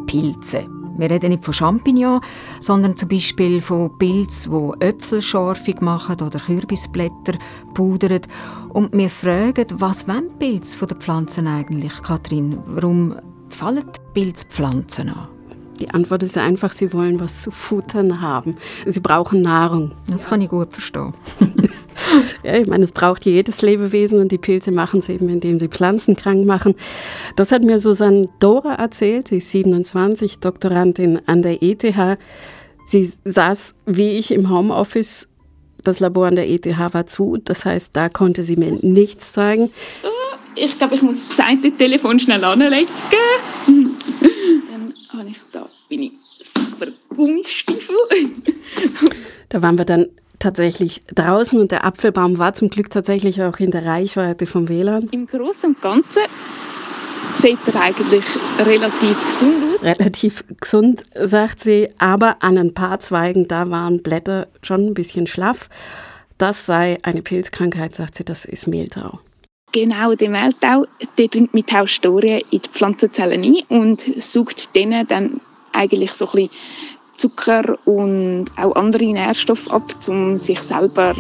Pilze. 0.08 0.66
wir 0.98 1.10
reden 1.10 1.32
nicht 1.32 1.46
von 1.46 1.54
Champignons, 1.54 2.26
sondern 2.60 2.96
zum 2.98 3.10
Beispiel 3.10 3.62
von 3.62 3.98
Pilzen, 3.98 4.52
die 4.52 4.86
Äpfel 4.86 5.22
scharfig 5.22 5.82
machen 5.82 6.22
oder 6.22 6.40
Kürbisblätter 6.40 7.38
pudern. 7.74 8.22
Und 8.70 8.94
wir 8.94 9.10
fragen, 9.10 9.66
was 9.74 10.08
wollen 10.08 10.30
Pilze 10.40 10.78
von 10.78 10.88
den 10.88 10.98
Pflanzen 10.98 11.48
eigentlich, 11.48 12.02
Kathrin? 12.02 12.60
Warum 12.68 13.16
fallen 13.50 13.86
Pilzpflanzen 14.14 15.10
an? 15.10 15.28
Die 15.80 15.90
Antwort 15.90 16.24
ist 16.24 16.38
einfach, 16.38 16.72
sie 16.72 16.94
wollen 16.94 17.20
was 17.20 17.42
zu 17.42 17.52
futtern 17.52 18.22
haben. 18.22 18.56
Sie 18.86 19.00
brauchen 19.00 19.42
Nahrung. 19.42 19.92
Das 20.08 20.28
kann 20.28 20.42
ich 20.42 20.50
gut 20.50 20.74
verstehen. 20.74 21.14
ja, 22.44 22.56
ich 22.56 22.68
meine, 22.68 22.86
es 22.86 22.92
braucht 22.92 23.26
jedes 23.26 23.62
Lebewesen 23.62 24.20
und 24.20 24.32
die 24.32 24.38
Pilze 24.38 24.72
machen 24.72 25.00
es 25.00 25.10
eben, 25.10 25.30
indem 25.30 25.60
sie 25.60 25.68
Pflanzen 25.68 26.16
krank 26.16 26.46
machen. 26.46 26.76
Das 27.36 27.52
hat 27.52 27.64
mir 27.64 27.80
Susanne 27.80 28.28
Dora 28.40 28.76
erzählt. 28.76 29.30
Sie 29.30 29.38
ist 29.38 29.52
27, 29.52 30.40
Doktorandin 30.40 31.22
an 31.26 31.42
der 31.42 31.62
ETH. 31.62 32.18
Sie 32.86 33.12
saß 33.24 33.76
wie 33.86 34.18
ich 34.18 34.32
im 34.32 34.50
Homeoffice. 34.50 35.30
Das 35.84 36.00
Labor 36.00 36.28
an 36.28 36.36
der 36.36 36.50
ETH 36.50 36.66
war 36.66 37.08
zu. 37.08 37.38
Das 37.44 37.66
heißt, 37.66 37.96
da 37.96 38.10
konnte 38.10 38.44
sie 38.44 38.56
mir 38.56 38.72
nichts 38.82 39.34
zeigen. 39.34 39.72
Ich 40.56 40.78
glaube, 40.78 40.96
ich 40.96 41.02
muss 41.02 41.28
das 41.28 41.40
eine 41.40 41.76
Telefon 41.76 42.20
schnell 42.20 42.44
anlegen. 42.44 42.88
Dann 43.66 44.94
habe 45.10 45.30
ich 45.30 45.40
da 45.52 45.68
bin 45.90 46.04
ich 46.04 46.14
super 46.42 46.88
Gummistiefel. 47.10 47.96
da 49.50 49.62
waren 49.62 49.78
wir 49.78 49.86
dann 49.86 50.08
tatsächlich 50.44 51.02
draußen 51.08 51.60
und 51.60 51.72
der 51.72 51.86
Apfelbaum 51.86 52.38
war 52.38 52.54
zum 52.54 52.70
Glück 52.70 52.90
tatsächlich 52.90 53.42
auch 53.42 53.60
in 53.60 53.72
der 53.72 53.86
Reichweite 53.86 54.46
vom 54.46 54.70
WLAN. 54.70 55.10
Im 55.12 55.26
Großen 55.26 55.70
und 55.70 55.82
Ganzen 55.82 56.24
sieht 57.36 57.60
er 57.66 57.82
eigentlich 57.82 58.24
relativ 58.60 59.26
gesund 59.26 59.56
aus. 59.74 59.84
Relativ 59.84 60.44
gesund, 60.60 61.04
sagt 61.16 61.62
sie, 61.62 61.90
aber 61.98 62.38
an 62.42 62.58
ein 62.58 62.74
paar 62.74 63.00
Zweigen, 63.00 63.48
da 63.48 63.70
waren 63.70 64.04
Blätter 64.04 64.48
schon 64.62 64.88
ein 64.88 64.94
bisschen 64.94 65.28
schlaff. 65.28 65.70
Das 66.38 66.66
sei 66.66 67.00
eine 67.04 67.22
Pilzkrankheit, 67.22 67.96
sagt 67.96 68.16
sie, 68.16 68.24
das 68.24 68.46
ist 68.46 68.68
Mehltau. 68.68 69.20
Genau, 69.72 70.14
der 70.14 70.30
Mehltau, 70.30 70.86
der 71.18 71.28
dringt 71.30 71.54
mit 71.54 71.72
Haustorien 71.74 72.42
in 72.52 72.62
die 72.62 72.70
Pflanzenzellen 72.70 73.44
ein 73.44 73.82
und 73.82 74.02
sucht 74.02 74.76
denen 74.76 75.08
dann 75.08 75.42
eigentlich 75.72 76.12
so 76.12 76.26
ein 76.26 76.48
bisschen 76.48 76.50
Zucker 77.18 77.78
und 77.86 78.46
auch 78.58 78.76
andere 78.76 79.06
Nährstoffe 79.06 79.70
ab, 79.70 79.84
um 80.08 80.38
sich 80.38 80.60
selber 80.60 81.14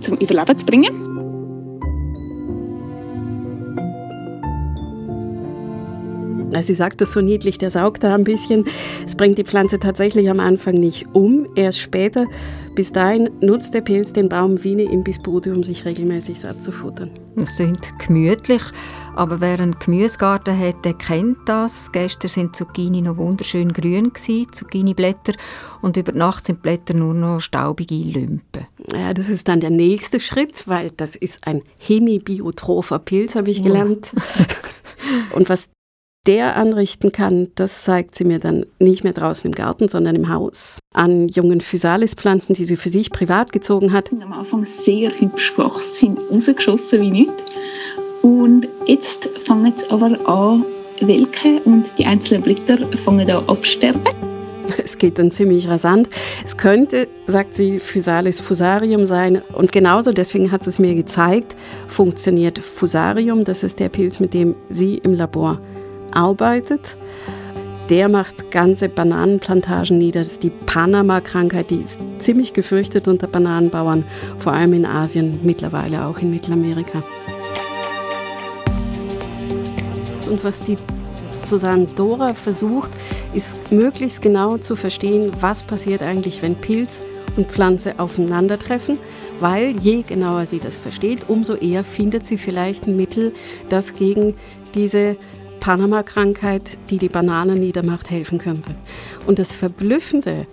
zum 0.00 0.16
Überleben 0.16 0.56
zu 0.56 0.66
bringen. 0.66 1.09
Sie 6.60 6.74
sagt 6.74 7.00
das 7.00 7.12
so 7.12 7.20
niedlich, 7.20 7.58
der 7.58 7.70
saugt 7.70 8.04
da 8.04 8.14
ein 8.14 8.24
bisschen. 8.24 8.64
Es 9.06 9.14
bringt 9.14 9.38
die 9.38 9.44
Pflanze 9.44 9.78
tatsächlich 9.78 10.30
am 10.30 10.40
Anfang 10.40 10.74
nicht 10.74 11.06
um, 11.12 11.46
erst 11.54 11.78
später. 11.78 12.26
Bis 12.74 12.92
dahin 12.92 13.28
nutzt 13.40 13.74
der 13.74 13.80
Pilz 13.80 14.12
den 14.12 14.28
Baum 14.28 14.62
wie 14.62 14.72
eine 14.72 14.84
Imbissbude, 14.84 15.52
um 15.52 15.64
sich 15.64 15.84
regelmäßig 15.84 16.40
satt 16.40 16.62
zu 16.62 16.70
futtern. 16.70 17.10
Das 17.36 17.56
klingt 17.56 17.98
gemütlich, 17.98 18.62
aber 19.16 19.40
wer 19.40 19.58
einen 19.58 19.76
Gemüsegarten 19.78 20.56
hat, 20.56 20.84
der 20.84 20.94
kennt 20.94 21.38
das. 21.46 21.90
Gestern 21.90 22.30
sind 22.30 22.56
Zucchini 22.56 23.02
noch 23.02 23.16
wunderschön 23.16 23.72
grün 23.72 24.12
Zucchini-Blätter, 24.14 25.32
und 25.82 25.96
über 25.96 26.12
Nacht 26.12 26.46
sind 26.46 26.58
die 26.58 26.62
Blätter 26.62 26.94
nur 26.94 27.14
noch 27.14 27.40
staubige 27.40 27.96
Lümpen. 27.96 28.66
Ja, 28.92 29.14
das 29.14 29.28
ist 29.28 29.48
dann 29.48 29.60
der 29.60 29.70
nächste 29.70 30.20
Schritt, 30.20 30.68
weil 30.68 30.90
das 30.96 31.16
ist 31.16 31.46
ein 31.46 31.62
hemibiotropher 31.80 33.00
Pilz, 33.00 33.34
habe 33.34 33.50
ich 33.50 33.62
gelernt. 33.62 34.12
Ja. 34.14 34.56
und 35.36 35.48
was 35.48 35.70
der 36.26 36.56
anrichten 36.56 37.12
kann, 37.12 37.48
das 37.54 37.84
zeigt 37.84 38.14
sie 38.14 38.24
mir 38.24 38.38
dann 38.38 38.66
nicht 38.78 39.04
mehr 39.04 39.12
draußen 39.12 39.50
im 39.50 39.54
Garten, 39.54 39.88
sondern 39.88 40.16
im 40.16 40.28
Haus. 40.28 40.78
An 40.92 41.28
jungen 41.28 41.60
Physalis-Pflanzen, 41.60 42.54
die 42.54 42.66
sie 42.66 42.76
für 42.76 42.90
sich 42.90 43.10
privat 43.10 43.52
gezogen 43.52 43.92
hat. 43.92 44.12
Am 44.12 44.32
Anfang 44.32 44.64
sehr 44.64 45.10
hübsch 45.18 45.54
gewachsen, 45.56 46.16
sind 46.16 46.30
rausgeschossen 46.30 47.00
wie 47.00 47.10
nichts. 47.10 47.42
Und 48.22 48.68
jetzt 48.84 49.30
fangen 49.40 49.72
sie 49.74 49.90
aber 49.90 50.28
an 50.28 50.64
welken 51.00 51.58
und 51.62 51.98
die 51.98 52.04
einzelnen 52.04 52.42
Blätter 52.42 52.76
fangen 52.98 53.30
an 53.30 53.48
absterben. 53.48 54.02
Es 54.84 54.98
geht 54.98 55.18
dann 55.18 55.30
ziemlich 55.30 55.68
rasant. 55.68 56.08
Es 56.44 56.56
könnte, 56.56 57.08
sagt 57.26 57.54
sie, 57.54 57.78
Physalis 57.78 58.38
fusarium 58.40 59.06
sein. 59.06 59.42
Und 59.54 59.72
genauso, 59.72 60.12
deswegen 60.12 60.52
hat 60.52 60.64
sie 60.64 60.70
es 60.70 60.78
mir 60.78 60.94
gezeigt, 60.94 61.56
funktioniert 61.88 62.58
Fusarium. 62.58 63.44
Das 63.44 63.62
ist 63.62 63.80
der 63.80 63.88
Pilz, 63.88 64.20
mit 64.20 64.34
dem 64.34 64.54
sie 64.68 64.98
im 64.98 65.14
Labor 65.14 65.60
arbeitet. 66.12 66.96
Der 67.88 68.08
macht 68.08 68.50
ganze 68.50 68.88
Bananenplantagen 68.88 69.98
nieder. 69.98 70.20
Das 70.20 70.32
ist 70.32 70.42
die 70.42 70.50
Panama-Krankheit, 70.50 71.70
die 71.70 71.80
ist 71.80 72.00
ziemlich 72.20 72.52
gefürchtet 72.52 73.08
unter 73.08 73.26
Bananenbauern, 73.26 74.04
vor 74.38 74.52
allem 74.52 74.74
in 74.74 74.86
Asien, 74.86 75.40
mittlerweile 75.42 76.06
auch 76.06 76.18
in 76.18 76.30
Mittelamerika. 76.30 77.02
Und 80.30 80.44
was 80.44 80.62
die 80.62 80.76
Susanne 81.42 81.86
Dora 81.96 82.34
versucht, 82.34 82.90
ist 83.34 83.72
möglichst 83.72 84.20
genau 84.20 84.58
zu 84.58 84.76
verstehen, 84.76 85.32
was 85.40 85.62
passiert 85.62 86.02
eigentlich, 86.02 86.42
wenn 86.42 86.54
Pilz 86.54 87.02
und 87.36 87.50
Pflanze 87.50 87.98
aufeinandertreffen, 87.98 88.98
weil 89.40 89.76
je 89.78 90.02
genauer 90.02 90.46
sie 90.46 90.60
das 90.60 90.78
versteht, 90.78 91.28
umso 91.28 91.54
eher 91.54 91.84
findet 91.84 92.26
sie 92.26 92.38
vielleicht 92.38 92.86
ein 92.86 92.96
Mittel, 92.96 93.32
das 93.68 93.94
gegen 93.94 94.36
diese 94.74 95.16
Panama-Krankheit, 95.60 96.78
die 96.90 96.98
die 96.98 97.08
Banane 97.08 97.54
niedermacht, 97.54 98.10
helfen 98.10 98.38
könnte. 98.38 98.74
Und 99.26 99.38
das 99.38 99.54
Verblüffende, 99.54 100.46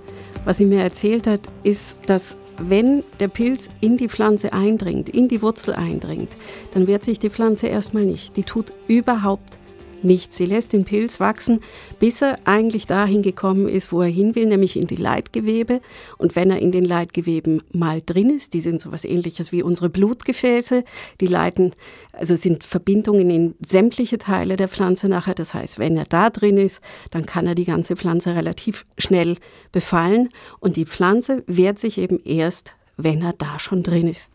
was 0.46 0.58
sie 0.58 0.66
mir 0.66 0.84
erzählt 0.84 1.26
hat, 1.26 1.42
ist, 1.64 1.98
dass 2.08 2.36
wenn 2.60 3.04
der 3.20 3.28
Pilz 3.28 3.70
in 3.82 3.98
die 3.98 4.10
Pflanze 4.10 4.54
eindringt, 4.54 5.10
in 5.10 5.28
die 5.28 5.42
Wurzel 5.42 5.74
eindringt, 5.74 6.30
dann 6.74 6.88
wehrt 6.88 7.04
sich 7.04 7.20
die 7.20 7.30
Pflanze 7.30 7.68
erstmal 7.68 8.06
nicht. 8.06 8.36
Die 8.36 8.44
tut 8.44 8.74
überhaupt 8.88 9.58
nichts. 10.04 10.38
Sie 10.38 10.46
lässt 10.46 10.74
den 10.74 10.86
Pilz 10.86 11.20
wachsen, 11.20 11.62
bis 12.00 12.22
er 12.22 12.40
eigentlich 12.46 12.88
dahin 12.88 13.22
gekommen 13.22 13.68
ist, 13.68 13.92
wo 13.92 14.02
er 14.02 14.10
hin 14.10 14.36
will, 14.36 14.46
nämlich 14.46 14.78
in 14.78 14.88
die 14.88 14.96
Leitgewebe. 14.96 15.82
Und 16.18 16.36
wenn 16.36 16.52
er 16.52 16.60
in 16.60 16.72
den 16.72 16.84
Leitgeweben 16.84 17.62
mal 17.74 18.02
drin 18.06 18.30
ist, 18.30 18.54
die 18.54 18.60
sind 18.60 18.82
so 18.82 18.90
etwas 18.90 19.06
ähnliches 19.06 19.52
wie 19.52 19.64
unsere 19.64 19.90
Blutgefäße, 19.90 20.84
die 21.22 21.28
leiten, 21.28 21.74
also 22.12 22.36
sind 22.36 22.64
Verbindungen 22.64 23.30
in 23.30 23.56
sämtliche 23.60 24.18
Teile 24.18 24.56
der 24.56 24.68
Pflanze 24.68 25.08
nachher. 25.10 25.36
Das 25.36 25.54
heißt, 25.54 25.80
wenn 25.80 25.98
er 25.98 26.06
da 26.06 26.30
drin 26.30 26.58
ist, 26.58 26.82
dann 27.12 27.26
kann 27.26 27.48
er 27.48 27.56
die 27.56 27.66
ganze 27.66 27.96
Pflanze 27.96 28.36
relativ 28.36 28.86
schnell 28.98 29.38
befallen. 29.72 30.30
Und 30.60 30.76
die 30.76 30.86
Pflanze 30.86 31.44
wehrt 31.48 31.80
sich 31.80 31.98
eben 31.98 32.20
erst, 32.24 32.76
wenn 32.98 33.22
er 33.22 33.34
da 33.34 33.60
schon 33.60 33.84
drin 33.84 34.08
ist. 34.08 34.30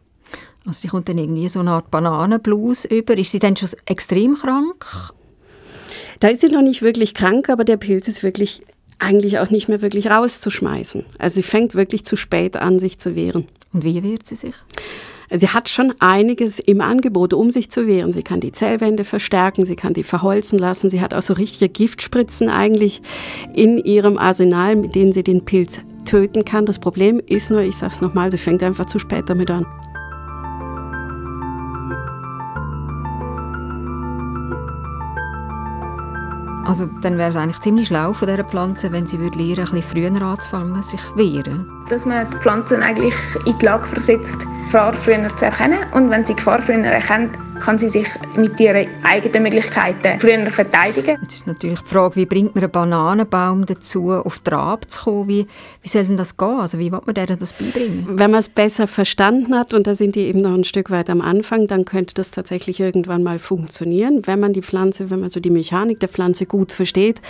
Also 0.65 0.81
sie 0.83 0.89
kommt 0.89 1.09
dann 1.09 1.19
irgendwie 1.19 1.49
so 1.49 1.61
eine 1.61 1.73
Art 1.73 1.91
Bananenblues 1.91 2.85
über. 2.85 3.17
Ist 3.19 3.33
sie 3.33 3.41
dann 3.41 3.57
schon 3.57 3.71
extrem 3.87 4.37
krank? 4.37 4.87
Da 6.23 6.29
ist 6.29 6.41
sie 6.41 6.51
noch 6.51 6.63
nicht 6.63 6.83
wirklich 6.83 7.15
krank, 7.15 7.49
aber 7.49 7.65
der 7.65 7.77
Pilz 7.77 8.07
ist 8.07 8.23
wirklich 8.23 8.63
eigentlich 9.01 9.41
auch 9.41 9.51
nicht 9.51 9.69
mehr 9.69 9.83
wirklich 9.83 10.09
rauszuschmeißen. 10.09 11.05
Also 11.19 11.35
sie 11.35 11.43
fängt 11.43 11.75
wirklich 11.75 12.05
zu 12.05 12.15
spät 12.15 12.57
an, 12.57 12.79
sich 12.79 13.01
zu 13.01 13.17
wehren. 13.17 13.49
Und 13.73 13.83
wie 13.83 14.05
wehrt 14.05 14.25
sie 14.25 14.37
sich? 14.37 14.55
Sie 15.33 15.49
hat 15.49 15.69
schon 15.69 15.93
einiges 15.99 16.61
im 16.61 16.81
Angebot, 16.81 17.35
um 17.35 17.51
sich 17.51 17.73
zu 17.73 17.89
wehren. 17.89 18.13
Sie 18.13 18.23
kann 18.23 18.39
die 18.39 18.53
Zellwände 18.53 19.03
verstärken, 19.03 19.65
sie 19.65 19.75
kann 19.75 19.95
die 19.95 20.05
verholzen 20.05 20.61
lassen. 20.61 20.89
Sie 20.89 21.01
hat 21.01 21.13
auch 21.13 21.23
so 21.23 21.35
richtige 21.35 21.69
Giftspritzen 21.69 22.49
eigentlich 22.49 23.03
in 23.53 23.79
ihrem 23.79 24.17
Arsenal, 24.17 24.77
mit 24.77 24.95
denen 24.95 25.13
sie 25.13 25.25
den 25.25 25.45
Pilz 25.45 25.81
töten 26.05 26.45
kann. 26.45 26.67
Das 26.67 26.79
Problem 26.79 27.21
ist 27.27 27.51
nur, 27.51 27.63
ich 27.63 27.75
sage 27.75 27.95
es 27.97 28.01
nochmal, 28.01 28.31
sie 28.31 28.39
fängt 28.39 28.63
einfach 28.63 28.87
zu 28.87 29.01
spät 29.01 29.25
damit 29.27 29.51
an. 29.51 29.67
Also 36.65 36.87
dann 37.03 37.19
wäre 37.19 37.31
es 37.31 37.37
eigentlich 37.37 37.61
ziemlich 37.61 37.89
schlau 37.89 38.13
von 38.13 38.29
dieser 38.29 38.45
Pflanze, 38.45 38.93
wenn 38.93 39.07
sie 39.07 39.19
würde 39.19 39.39
lernen, 39.39 39.71
bisschen 39.71 39.83
früher 39.83 40.23
anzufangen, 40.23 40.83
sich 40.83 41.01
wehren. 41.17 41.67
Dass 41.89 42.07
man 42.07 42.31
die 42.31 42.37
Pflanzen 42.39 42.83
eigentlich 42.83 43.15
in 43.47 43.59
die 43.59 43.65
Lage 43.65 43.89
versetzt, 43.89 44.47
Gefahr 44.65 44.93
früher 44.93 45.29
zu 45.37 45.47
erkennen. 45.47 45.81
Und 45.93 46.11
wenn 46.11 46.25
sie 46.25 46.35
Gefahr 46.35 46.61
früher 46.61 46.85
erkennt, 46.85 47.37
kann 47.63 47.79
sie 47.79 47.89
sich 47.89 48.07
mit 48.37 48.59
ihren 48.59 48.89
eigenen 49.05 49.45
Möglichkeiten 49.45 50.19
früher 50.19 50.51
verteidigen. 50.51 51.17
Jetzt 51.23 51.35
ist 51.35 51.47
natürlich 51.47 51.81
die 51.81 51.89
Frage, 51.89 52.17
wie 52.17 52.27
bringt 52.27 52.55
man 52.55 52.65
einen 52.65 52.73
Bananenbaum 52.73 53.67
dazu, 53.67 54.11
auf 54.11 54.41
Trab 54.41 54.91
zu 54.91 55.05
kommen? 55.05 55.29
Wie, 55.29 55.47
wie 55.81 55.89
soll 55.89 56.05
denn 56.05 56.17
das 56.17 56.37
gehen? 56.37 56.61
Also 56.61 56.79
wie 56.79 56.91
wird 56.91 57.07
man 57.07 57.15
denen 57.15 57.39
das 57.39 57.53
beibringen? 57.53 58.07
Wenn 58.09 58.33
man 58.33 58.41
es 58.41 58.49
besser 58.49 58.87
verstanden 58.87 59.55
hat, 59.57 59.75
und 59.75 59.87
da 59.87 59.95
sind 59.95 60.17
die 60.17 60.27
eben 60.27 60.41
noch 60.41 60.55
ein 60.55 60.65
Stück 60.65 60.91
weit 60.91 61.09
am 61.09 61.21
Anfang, 61.21 61.69
dann 61.69 61.85
könnte 61.85 62.15
das 62.15 62.33
tatsächlich 62.33 62.81
irgendwann 62.81 63.23
mal 63.23 63.39
funktionieren, 63.39 64.27
wenn 64.27 64.41
man 64.41 64.53
die 64.53 64.63
Pflanze, 64.63 65.11
wenn 65.11 65.21
man 65.21 65.29
so 65.29 65.39
die 65.39 65.51
Mechanik 65.51 66.01
der 66.01 66.09
Pflanze 66.09 66.47
gut 66.47 66.73
versteht. 66.73 67.21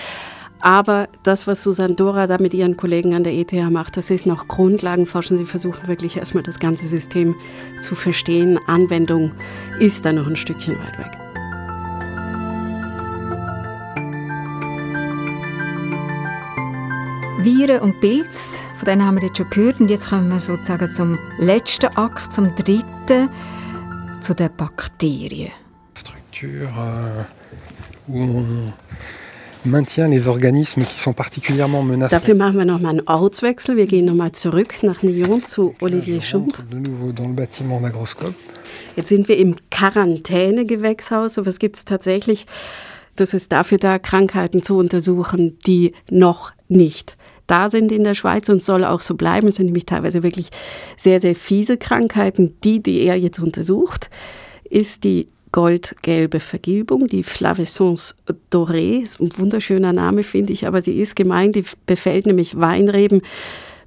Aber 0.62 1.08
das, 1.24 1.48
was 1.48 1.64
Susanne 1.64 1.94
Dora 1.94 2.28
da 2.28 2.38
mit 2.38 2.54
ihren 2.54 2.76
Kollegen 2.76 3.14
an 3.14 3.24
der 3.24 3.34
ETH 3.34 3.52
macht, 3.52 3.96
das 3.96 4.10
ist 4.10 4.26
noch 4.26 4.46
Grundlagenforschung. 4.46 5.38
Sie 5.38 5.44
versuchen 5.44 5.88
wirklich 5.88 6.16
erstmal 6.16 6.44
das 6.44 6.60
ganze 6.60 6.86
System 6.86 7.34
zu 7.82 7.96
verstehen. 7.96 8.60
Anwendung 8.68 9.32
ist 9.80 10.04
da 10.04 10.12
noch 10.12 10.28
ein 10.28 10.36
Stückchen 10.36 10.78
weit 10.78 10.98
weg. 10.98 11.18
Viren 17.44 17.80
und 17.80 18.00
Pilze, 18.00 18.58
von 18.76 18.86
denen 18.86 19.04
haben 19.04 19.16
wir 19.16 19.24
jetzt 19.24 19.38
schon 19.38 19.50
gehört. 19.50 19.80
Und 19.80 19.90
jetzt 19.90 20.10
kommen 20.10 20.28
wir 20.28 20.38
sozusagen 20.38 20.94
zum 20.94 21.18
letzten 21.38 21.86
Akt, 21.96 22.32
zum 22.32 22.54
dritten, 22.54 23.28
zu 24.20 24.32
den 24.32 24.50
Bakterien. 24.56 25.50
Struktur, 25.96 26.68
on 28.08 28.72
maintient 29.64 30.08
les 30.08 30.26
organismes 30.26 30.82
qui 30.82 30.98
sont 30.98 31.12
particulièrement 31.12 31.82
menacés. 31.82 32.14
Dafür 32.14 32.34
machen 32.34 32.58
wir 32.58 32.64
nochmal 32.64 32.98
einen 32.98 33.08
Ortswechsel. 33.08 33.76
Wir 33.76 33.86
gehen 33.86 34.04
nochmal 34.04 34.32
zurück 34.32 34.82
nach 34.82 35.02
Nyon 35.02 35.42
zu 35.42 35.74
Olivier 35.80 36.20
Schump. 36.20 36.56
De 36.70 36.78
nouveau 36.78 37.12
dans 37.12 37.28
le 37.28 37.34
bâtiment 37.34 37.80
d'Agroscope. 37.80 38.34
Jetzt 38.96 39.08
sind 39.08 39.28
wir 39.28 39.38
im 39.38 39.56
Quarantänegewächshaus. 39.70 41.34
So 41.34 41.46
was 41.46 41.58
gibt 41.58 41.76
es 41.76 41.84
tatsächlich. 41.84 42.46
Das 43.16 43.34
ist 43.34 43.52
dafür 43.52 43.78
da, 43.78 43.98
Krankheiten 43.98 44.62
zu 44.62 44.76
untersuchen, 44.78 45.58
die 45.66 45.92
noch 46.10 46.52
nicht 46.68 47.16
da 47.52 47.68
sind 47.68 47.92
in 47.92 48.02
der 48.02 48.14
Schweiz 48.14 48.48
und 48.48 48.62
soll 48.62 48.82
auch 48.82 49.02
so 49.02 49.14
bleiben. 49.14 49.48
Es 49.48 49.56
sind 49.56 49.66
nämlich 49.66 49.84
teilweise 49.84 50.22
wirklich 50.22 50.48
sehr, 50.96 51.20
sehr 51.20 51.34
fiese 51.34 51.76
Krankheiten. 51.76 52.56
Die, 52.64 52.82
die 52.82 53.02
er 53.02 53.16
jetzt 53.16 53.40
untersucht, 53.40 54.08
ist 54.64 55.04
die 55.04 55.28
goldgelbe 55.52 56.40
Vergilbung, 56.40 57.06
die 57.06 57.22
Flavescence 57.22 58.16
dorée. 58.50 59.02
Ist 59.02 59.20
ein 59.20 59.30
wunderschöner 59.36 59.92
Name, 59.92 60.22
finde 60.22 60.52
ich, 60.52 60.66
aber 60.66 60.82
sie 60.82 61.00
ist 61.00 61.14
gemein. 61.14 61.52
Die 61.52 61.64
befällt 61.86 62.26
nämlich 62.26 62.58
Weinreben 62.58 63.22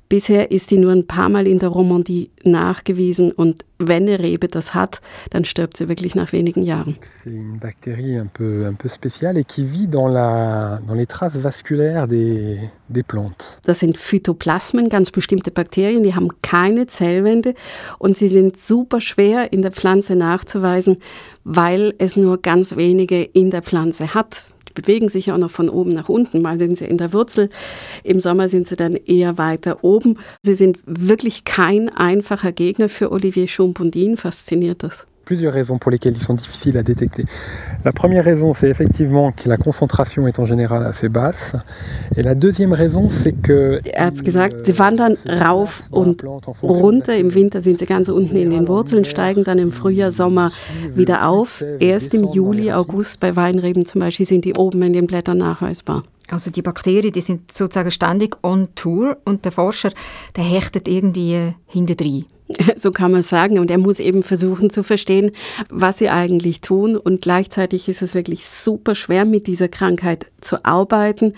Bisher 0.08 0.52
ist 0.52 0.70
die 0.70 0.78
nur 0.78 0.92
ein 0.92 1.08
paar 1.08 1.30
Mal 1.30 1.48
in 1.48 1.58
der 1.58 1.70
Romandie 1.70 2.30
nachgewiesen 2.44 3.32
und 3.32 3.66
wenn 3.80 4.04
eine 4.04 4.20
Rebe 4.20 4.48
das 4.48 4.74
hat, 4.74 5.02
dann 5.32 5.46
stirbt 5.46 5.78
sie 5.78 5.90
wirklich 5.90 6.16
nach 6.16 6.32
wenigen 6.32 6.62
Jahren. 6.62 6.96
C'est 7.02 7.32
une 7.32 7.60
bactérie 7.60 8.18
un 8.18 8.28
peu, 8.28 8.66
un 8.66 8.76
peu 8.76 8.88
spéciale 8.88 9.38
et 9.38 9.44
qui 9.44 9.66
vit 9.66 9.88
dans, 9.88 10.08
la, 10.08 10.80
dans 10.88 10.94
les 10.94 11.08
traces 11.08 11.38
vasculaires 11.38 12.08
des, 12.08 12.60
des 12.88 13.04
plantes. 13.04 13.58
Das 13.66 13.80
sind 13.80 13.98
Phytoplasmen, 13.98 14.90
ganz 14.90 15.12
bestimmte 15.12 15.52
Bakterien, 15.52 16.04
die 16.04 16.14
haben 16.14 16.30
keine 16.42 16.86
Zellwände 16.88 17.56
und 17.98 18.16
sie 18.16 18.30
sind 18.30 18.58
super 18.58 19.02
schwer 19.02 19.52
in 19.52 19.64
der 19.64 19.72
Pflanze 19.72 20.16
nachzuweisen, 20.16 20.98
weil 21.44 21.96
es 21.98 22.16
nur 22.16 22.42
ganz 22.42 22.76
wenige 22.76 23.24
in 23.24 23.50
der 23.50 23.64
Pflanze 23.64 24.14
hat 24.14 24.46
bewegen 24.76 25.10
sich 25.10 25.32
auch 25.32 25.38
noch 25.38 25.50
von 25.50 25.70
oben 25.70 25.90
nach 25.90 26.10
unten. 26.10 26.42
Mal 26.42 26.60
sind 26.60 26.78
sie 26.78 26.86
in 26.86 26.98
der 26.98 27.14
Wurzel, 27.14 27.50
im 28.04 28.20
Sommer 28.20 28.48
sind 28.48 28.68
sie 28.68 28.76
dann 28.76 28.96
eher 28.96 29.38
weiter 29.40 29.84
oben. 29.84 30.20
Sie 30.44 30.54
sind 30.54 30.80
wirklich 30.86 31.44
kein 31.46 31.90
einfacher 31.90 32.52
Gegner 32.52 32.90
für 32.90 33.12
Olivier 33.12 33.48
Schump 33.48 33.80
und 33.80 33.96
ihn 33.96 34.18
fasziniert 34.18 34.84
das. 34.84 35.08
Plusieurs 35.26 35.54
raisons 35.54 35.78
pour 35.78 35.92
lesquelles 35.92 36.16
ils 36.16 36.22
sont 36.22 36.36
difficiles 36.36 36.78
à 36.78 36.84
détecter. 36.84 37.26
La 37.84 37.92
première 37.92 38.24
raison, 38.24 38.54
c'est 38.54 38.70
effectivement 38.70 39.32
que 39.32 39.50
la 39.50 39.58
concentration 39.58 40.28
est 40.28 40.40
en 40.40 40.46
général 40.46 40.86
assez 40.86 41.10
basse. 41.10 41.56
Et 42.16 42.24
la 42.24 42.36
deuxième 42.36 42.74
raison, 42.74 43.10
c'est 43.10 43.34
que... 43.34 43.82
Er 43.84 44.08
hat 44.08 44.24
gesagt, 44.24 44.66
sie 44.66 44.78
wandern 44.80 45.16
rauf 45.28 45.84
und 45.92 46.24
runter. 46.64 47.18
Im 47.18 47.34
Winter 47.34 47.62
sind 47.62 47.80
sie 47.80 47.86
ganz 47.86 48.10
unten 48.10 48.36
in 48.36 48.50
den 48.52 48.68
Wurzeln, 48.68 49.06
steigen 49.06 49.44
dann 49.44 49.60
im 49.60 49.72
Frühjahr, 49.72 50.12
Sommer 50.12 50.52
wieder 50.94 51.28
auf. 51.28 51.64
Erst 51.80 52.14
im 52.14 52.24
Juli, 52.24 52.72
August 52.72 53.20
bei 53.20 53.36
Weinreben 53.36 53.86
zum 53.86 54.02
Beispiel 54.02 54.26
sind 54.26 54.46
die 54.46 54.54
oben 54.54 54.82
in 54.84 54.94
den 54.94 55.08
Blättern 55.08 55.38
nachweisbar. 55.40 56.04
Also 56.28 56.50
die 56.50 56.62
Bakterien, 56.62 57.12
die 57.12 57.22
sind 57.22 57.52
sozusagen 57.52 57.92
ständig 57.92 58.36
on 58.42 58.70
Tour 58.76 59.18
und 59.26 59.46
der 59.46 59.52
Forscher, 59.52 59.92
der 60.36 60.44
hechtet 60.44 60.88
irgendwie 60.88 61.54
hinterdrein. 61.68 62.26
So 62.76 62.92
kann 62.92 63.12
man 63.12 63.24
sagen. 63.24 63.60
Und 63.60 63.72
er 63.72 63.78
muss 63.78 64.00
eben 64.00 64.24
versuchen 64.24 64.70
zu 64.70 64.84
verstehen, 64.84 65.32
was 65.70 65.98
sie 65.98 66.10
eigentlich 66.10 66.62
tun. 66.62 66.96
Und 66.96 67.22
gleichzeitig 67.22 67.90
ist 67.90 68.02
es 68.02 68.14
wirklich 68.14 68.46
super 68.46 68.96
schwer, 68.96 69.26
mit 69.26 69.48
dieser 69.48 69.68
Krankheit 69.68 70.28
zu 70.42 70.64
arbeiten 70.64 71.34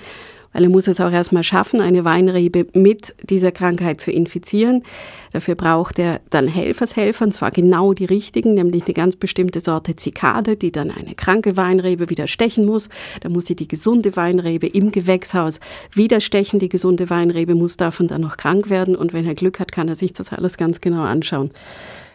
weil 0.57 0.63
er 0.63 0.69
muss 0.71 0.87
es 0.87 0.99
auch 0.99 1.11
erstmal 1.11 1.43
schaffen, 1.43 1.81
eine 1.81 2.03
Weinrebe 2.03 2.65
mit 2.73 3.13
dieser 3.29 3.51
Krankheit 3.51 4.01
zu 4.01 4.11
infizieren. 4.11 4.83
Dafür 5.31 5.53
braucht 5.53 5.99
er 5.99 6.19
dann 6.31 6.47
Helfershelfer, 6.47 7.25
und 7.25 7.31
zwar 7.31 7.51
genau 7.51 7.93
die 7.93 8.05
richtigen, 8.05 8.55
nämlich 8.55 8.85
eine 8.85 8.95
ganz 8.95 9.15
bestimmte 9.15 9.59
Sorte 9.59 9.95
Zikade, 9.95 10.57
die 10.57 10.71
dann 10.71 10.89
eine 10.89 11.13
kranke 11.13 11.57
Weinrebe 11.57 12.09
wieder 12.09 12.25
stechen 12.25 12.65
muss. 12.65 12.89
Da 13.21 13.29
muss 13.29 13.45
sie 13.45 13.55
die 13.55 13.67
gesunde 13.67 14.15
Weinrebe 14.15 14.65
im 14.65 14.91
Gewächshaus 14.91 15.59
wieder 15.93 16.21
stechen. 16.21 16.57
Die 16.57 16.69
gesunde 16.69 17.11
Weinrebe 17.11 17.53
muss 17.53 17.77
davon 17.77 18.07
dann 18.07 18.21
noch 18.21 18.37
krank 18.37 18.71
werden 18.71 18.95
und 18.95 19.13
wenn 19.13 19.27
er 19.27 19.35
Glück 19.35 19.59
hat, 19.59 19.71
kann 19.71 19.87
er 19.87 19.95
sich 19.95 20.13
das 20.13 20.33
alles 20.33 20.57
ganz 20.57 20.81
genau 20.81 21.03
anschauen. 21.03 21.51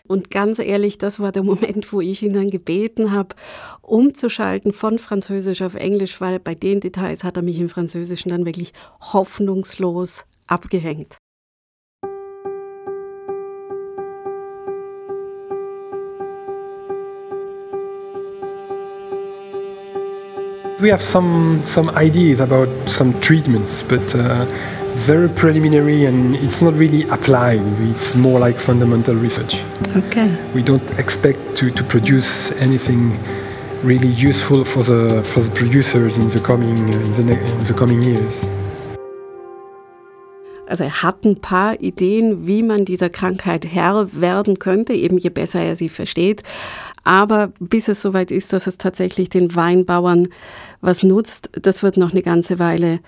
Und 0.09 0.31
ganz 0.31 0.59
ehrlich, 0.59 0.99
das 0.99 1.21
war 1.21 1.33
der 1.33 1.43
Moment, 1.45 1.93
wo 1.93 2.01
ich 2.01 2.23
ihn 2.23 2.33
dann 2.33 2.49
gebeten 2.49 3.13
habe, 3.13 3.35
umzuschalten 3.81 4.73
von 4.73 4.99
Französisch 4.99 5.63
auf 5.63 5.75
Englisch, 5.75 6.21
weil 6.21 6.39
bei 6.39 6.55
den 6.55 6.81
Details 6.81 7.25
hat 7.25 7.37
er 7.37 7.43
mich 7.43 7.61
im 7.61 7.69
Französischen 7.69 8.31
dann 8.31 8.47
wirklich 8.47 8.73
hoffnungslos 9.01 10.25
abgehängt. 10.47 11.19
We 20.79 20.91
have 20.91 21.05
some, 21.05 21.65
some 21.65 21.93
ideas 21.95 22.41
about 22.41 22.69
some 22.89 23.15
treatments, 23.21 23.85
but 23.85 24.03
uh, 24.17 24.47
very 24.95 25.29
preliminary 25.29 26.05
and 26.07 26.37
it's 26.37 26.61
not 26.61 26.75
really 26.75 27.09
applied. 27.09 27.61
It's 27.91 28.15
more 28.15 28.39
like 28.39 28.59
fundamental 28.59 29.15
research. 29.15 29.57
Okay. 29.97 30.37
We 30.55 30.63
don't 30.63 30.89
expect 30.99 31.57
to, 31.57 31.71
to 31.71 31.85
produce 31.85 32.53
anything 32.53 33.19
really 33.83 34.09
useful 34.09 34.65
for 34.65 34.83
the, 34.83 35.23
for 35.23 35.41
the 35.41 35.51
producers 35.51 36.17
in 36.17 36.29
the 36.29 36.41
coming, 36.41 36.77
in 36.79 37.13
the, 37.13 37.33
in 37.33 37.65
the 37.65 37.75
coming 37.75 38.03
years. 38.03 38.45
Also 40.69 40.85
er 40.85 41.03
hat 41.03 41.25
ein 41.27 41.37
paar 41.37 41.83
Ideen, 41.83 42.47
wie 42.47 42.63
man 42.63 42.87
dieser 42.87 43.11
Krankheit 43.11 43.67
Herr 43.67 44.09
werden 44.13 44.59
könnte, 44.59 44.95
eben 44.95 45.19
je 45.19 45.29
besser 45.29 45.61
er 45.61 45.77
sie 45.77 45.91
versteht. 45.91 46.43
Aber 47.05 47.53
bis 47.61 47.89
es 47.89 48.01
soweit 48.01 48.31
ist, 48.31 48.55
dass 48.55 48.67
es 48.67 48.79
tatsächlich 48.79 49.29
den 49.29 49.55
Weinbauern 49.55 50.29
was 50.81 51.03
nutzt, 51.03 51.51
das 51.61 51.83
wird 51.83 51.99
noch 51.99 52.13
eine 52.13 52.23
ganze 52.23 52.59
Weile 52.59 53.01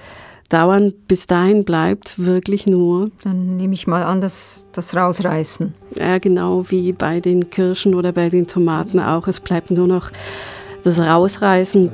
dauern. 0.55 0.93
Bis 1.09 1.27
dahin 1.27 1.65
bleibt 1.65 2.19
wirklich 2.25 2.67
nur. 2.67 3.11
Dann 3.25 3.57
nehme 3.57 3.75
ich 3.75 3.87
mal 3.87 4.05
an, 4.05 4.21
dass 4.21 4.67
das 4.73 4.95
Rausreißen. 4.95 5.75
Ja, 5.97 6.19
genau 6.19 6.71
wie 6.71 6.93
bei 6.93 7.21
den 7.21 7.51
Kirschen 7.51 7.95
oder 7.95 8.13
bei 8.13 8.31
den 8.31 8.47
Tomaten 8.47 9.01
auch. 9.01 9.27
Es 9.27 9.41
bleibt 9.41 9.71
nur 9.71 9.89
noch 9.89 10.11
das 10.85 11.01
Rausreißen. 11.01 11.91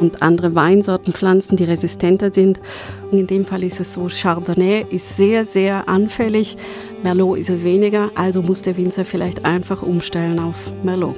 Und 0.00 0.22
andere 0.22 0.54
Weinsorten 0.54 1.12
pflanzen, 1.12 1.56
die 1.56 1.64
resistenter 1.64 2.32
sind. 2.32 2.60
Und 3.10 3.18
in 3.18 3.26
dem 3.26 3.44
Fall 3.44 3.64
ist 3.64 3.80
es 3.80 3.94
so, 3.94 4.06
Chardonnay 4.08 4.86
ist 4.88 5.16
sehr, 5.16 5.44
sehr 5.44 5.88
anfällig. 5.88 6.56
Merlot 7.02 7.38
ist 7.38 7.50
es 7.50 7.62
weniger. 7.62 8.10
Also 8.14 8.42
muss 8.42 8.62
der 8.62 8.76
Winzer 8.76 9.04
vielleicht 9.04 9.44
einfach 9.44 9.82
umstellen 9.82 10.38
auf 10.38 10.72
Merlot. 10.82 11.16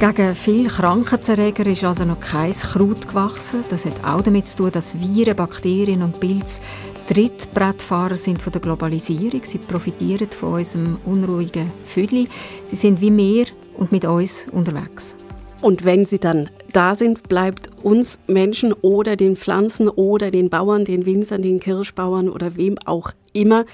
Gegen 0.00 0.36
viele 0.36 0.68
Krankheitserreger 0.68 1.66
ist 1.66 1.82
also 1.82 2.04
noch 2.04 2.20
kein 2.20 2.52
Kraut 2.52 3.08
gewachsen. 3.08 3.64
Das 3.68 3.84
hat 3.84 4.04
auch 4.04 4.22
damit 4.22 4.46
zu 4.46 4.58
tun, 4.58 4.70
dass 4.70 4.96
Viren, 5.00 5.34
Bakterien 5.34 6.02
und 6.02 6.20
Pilze 6.20 6.60
Trittbrettfahrer 7.08 8.16
sind 8.16 8.40
von 8.40 8.52
der 8.52 8.60
Globalisierung. 8.60 9.40
Sie 9.42 9.58
profitieren 9.58 10.30
von 10.30 10.54
unserem 10.54 10.98
unruhigen 11.04 11.72
Vögel. 11.82 12.28
Sie 12.64 12.76
sind 12.76 13.00
wie 13.00 13.16
wir 13.16 13.46
und 13.76 13.90
mit 13.90 14.04
uns 14.04 14.46
unterwegs. 14.52 15.16
Und 15.62 15.84
wenn 15.84 16.04
sie 16.04 16.20
dann 16.20 16.48
da 16.72 16.94
sind, 16.94 17.28
bleibt 17.28 17.68
uns 17.82 18.20
Menschen 18.28 18.72
oder 18.72 19.16
den 19.16 19.34
Pflanzen 19.34 19.88
oder 19.88 20.30
den 20.30 20.48
Bauern, 20.48 20.84
den 20.84 21.06
Winzern, 21.06 21.42
den 21.42 21.58
Kirschbauern 21.58 22.28
oder 22.28 22.56
wem 22.56 22.78
auch 22.84 23.10
immer 23.32 23.64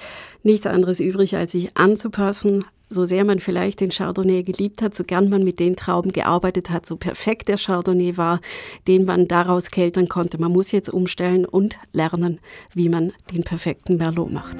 nichts 0.41 0.65
anderes 0.65 0.99
übrig, 0.99 1.35
als 1.35 1.51
sich 1.51 1.77
anzupassen, 1.77 2.65
so 2.89 3.05
sehr 3.05 3.25
man 3.25 3.39
vielleicht 3.39 3.79
den 3.79 3.89
Chardonnay 3.89 4.43
geliebt 4.43 4.81
hat, 4.81 4.95
so 4.95 5.03
gern 5.03 5.29
man 5.29 5.43
mit 5.43 5.59
den 5.59 5.75
Trauben 5.75 6.11
gearbeitet 6.11 6.69
hat, 6.69 6.85
so 6.85 6.95
perfekt 6.95 7.47
der 7.47 7.57
Chardonnay 7.57 8.17
war, 8.17 8.41
den 8.87 9.05
man 9.05 9.27
daraus 9.27 9.71
keltern 9.71 10.07
konnte. 10.07 10.39
Man 10.39 10.51
muss 10.51 10.71
jetzt 10.71 10.89
umstellen 10.89 11.45
und 11.45 11.77
lernen, 11.93 12.39
wie 12.73 12.89
man 12.89 13.13
den 13.33 13.43
perfekten 13.43 13.97
Merlot 13.97 14.31
macht. 14.31 14.57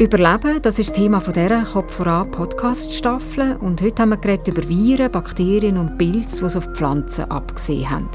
Überleben, 0.00 0.62
das 0.62 0.78
ist 0.78 0.94
Thema 0.94 1.18
dieser 1.18 1.64
Kopf 1.64 1.92
voran 1.92 2.30
Podcast-Staffel. 2.30 3.56
Und 3.56 3.82
heute 3.82 4.02
haben 4.02 4.10
wir 4.10 4.16
geredet 4.16 4.46
über 4.46 4.68
Viren, 4.68 5.10
Bakterien 5.10 5.76
und 5.76 5.98
Pilze, 5.98 6.46
die 6.48 6.56
auf 6.56 6.68
Pflanzen 6.72 7.28
abgesehen 7.28 7.90
haben. 7.90 8.08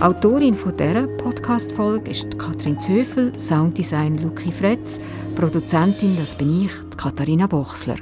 Autorin 0.00 0.54
dieser 0.78 1.06
Podcast-Folge 1.16 2.10
ist 2.10 2.38
Katrin 2.38 2.78
Zöfel, 2.78 3.32
Sounddesign 3.38 4.18
Luki 4.18 4.52
Fretz, 4.52 5.00
Produzentin, 5.34 6.18
das 6.18 6.34
bin 6.34 6.66
ich, 6.66 6.72
Katharina 6.98 7.46
Bochsler. 7.46 7.96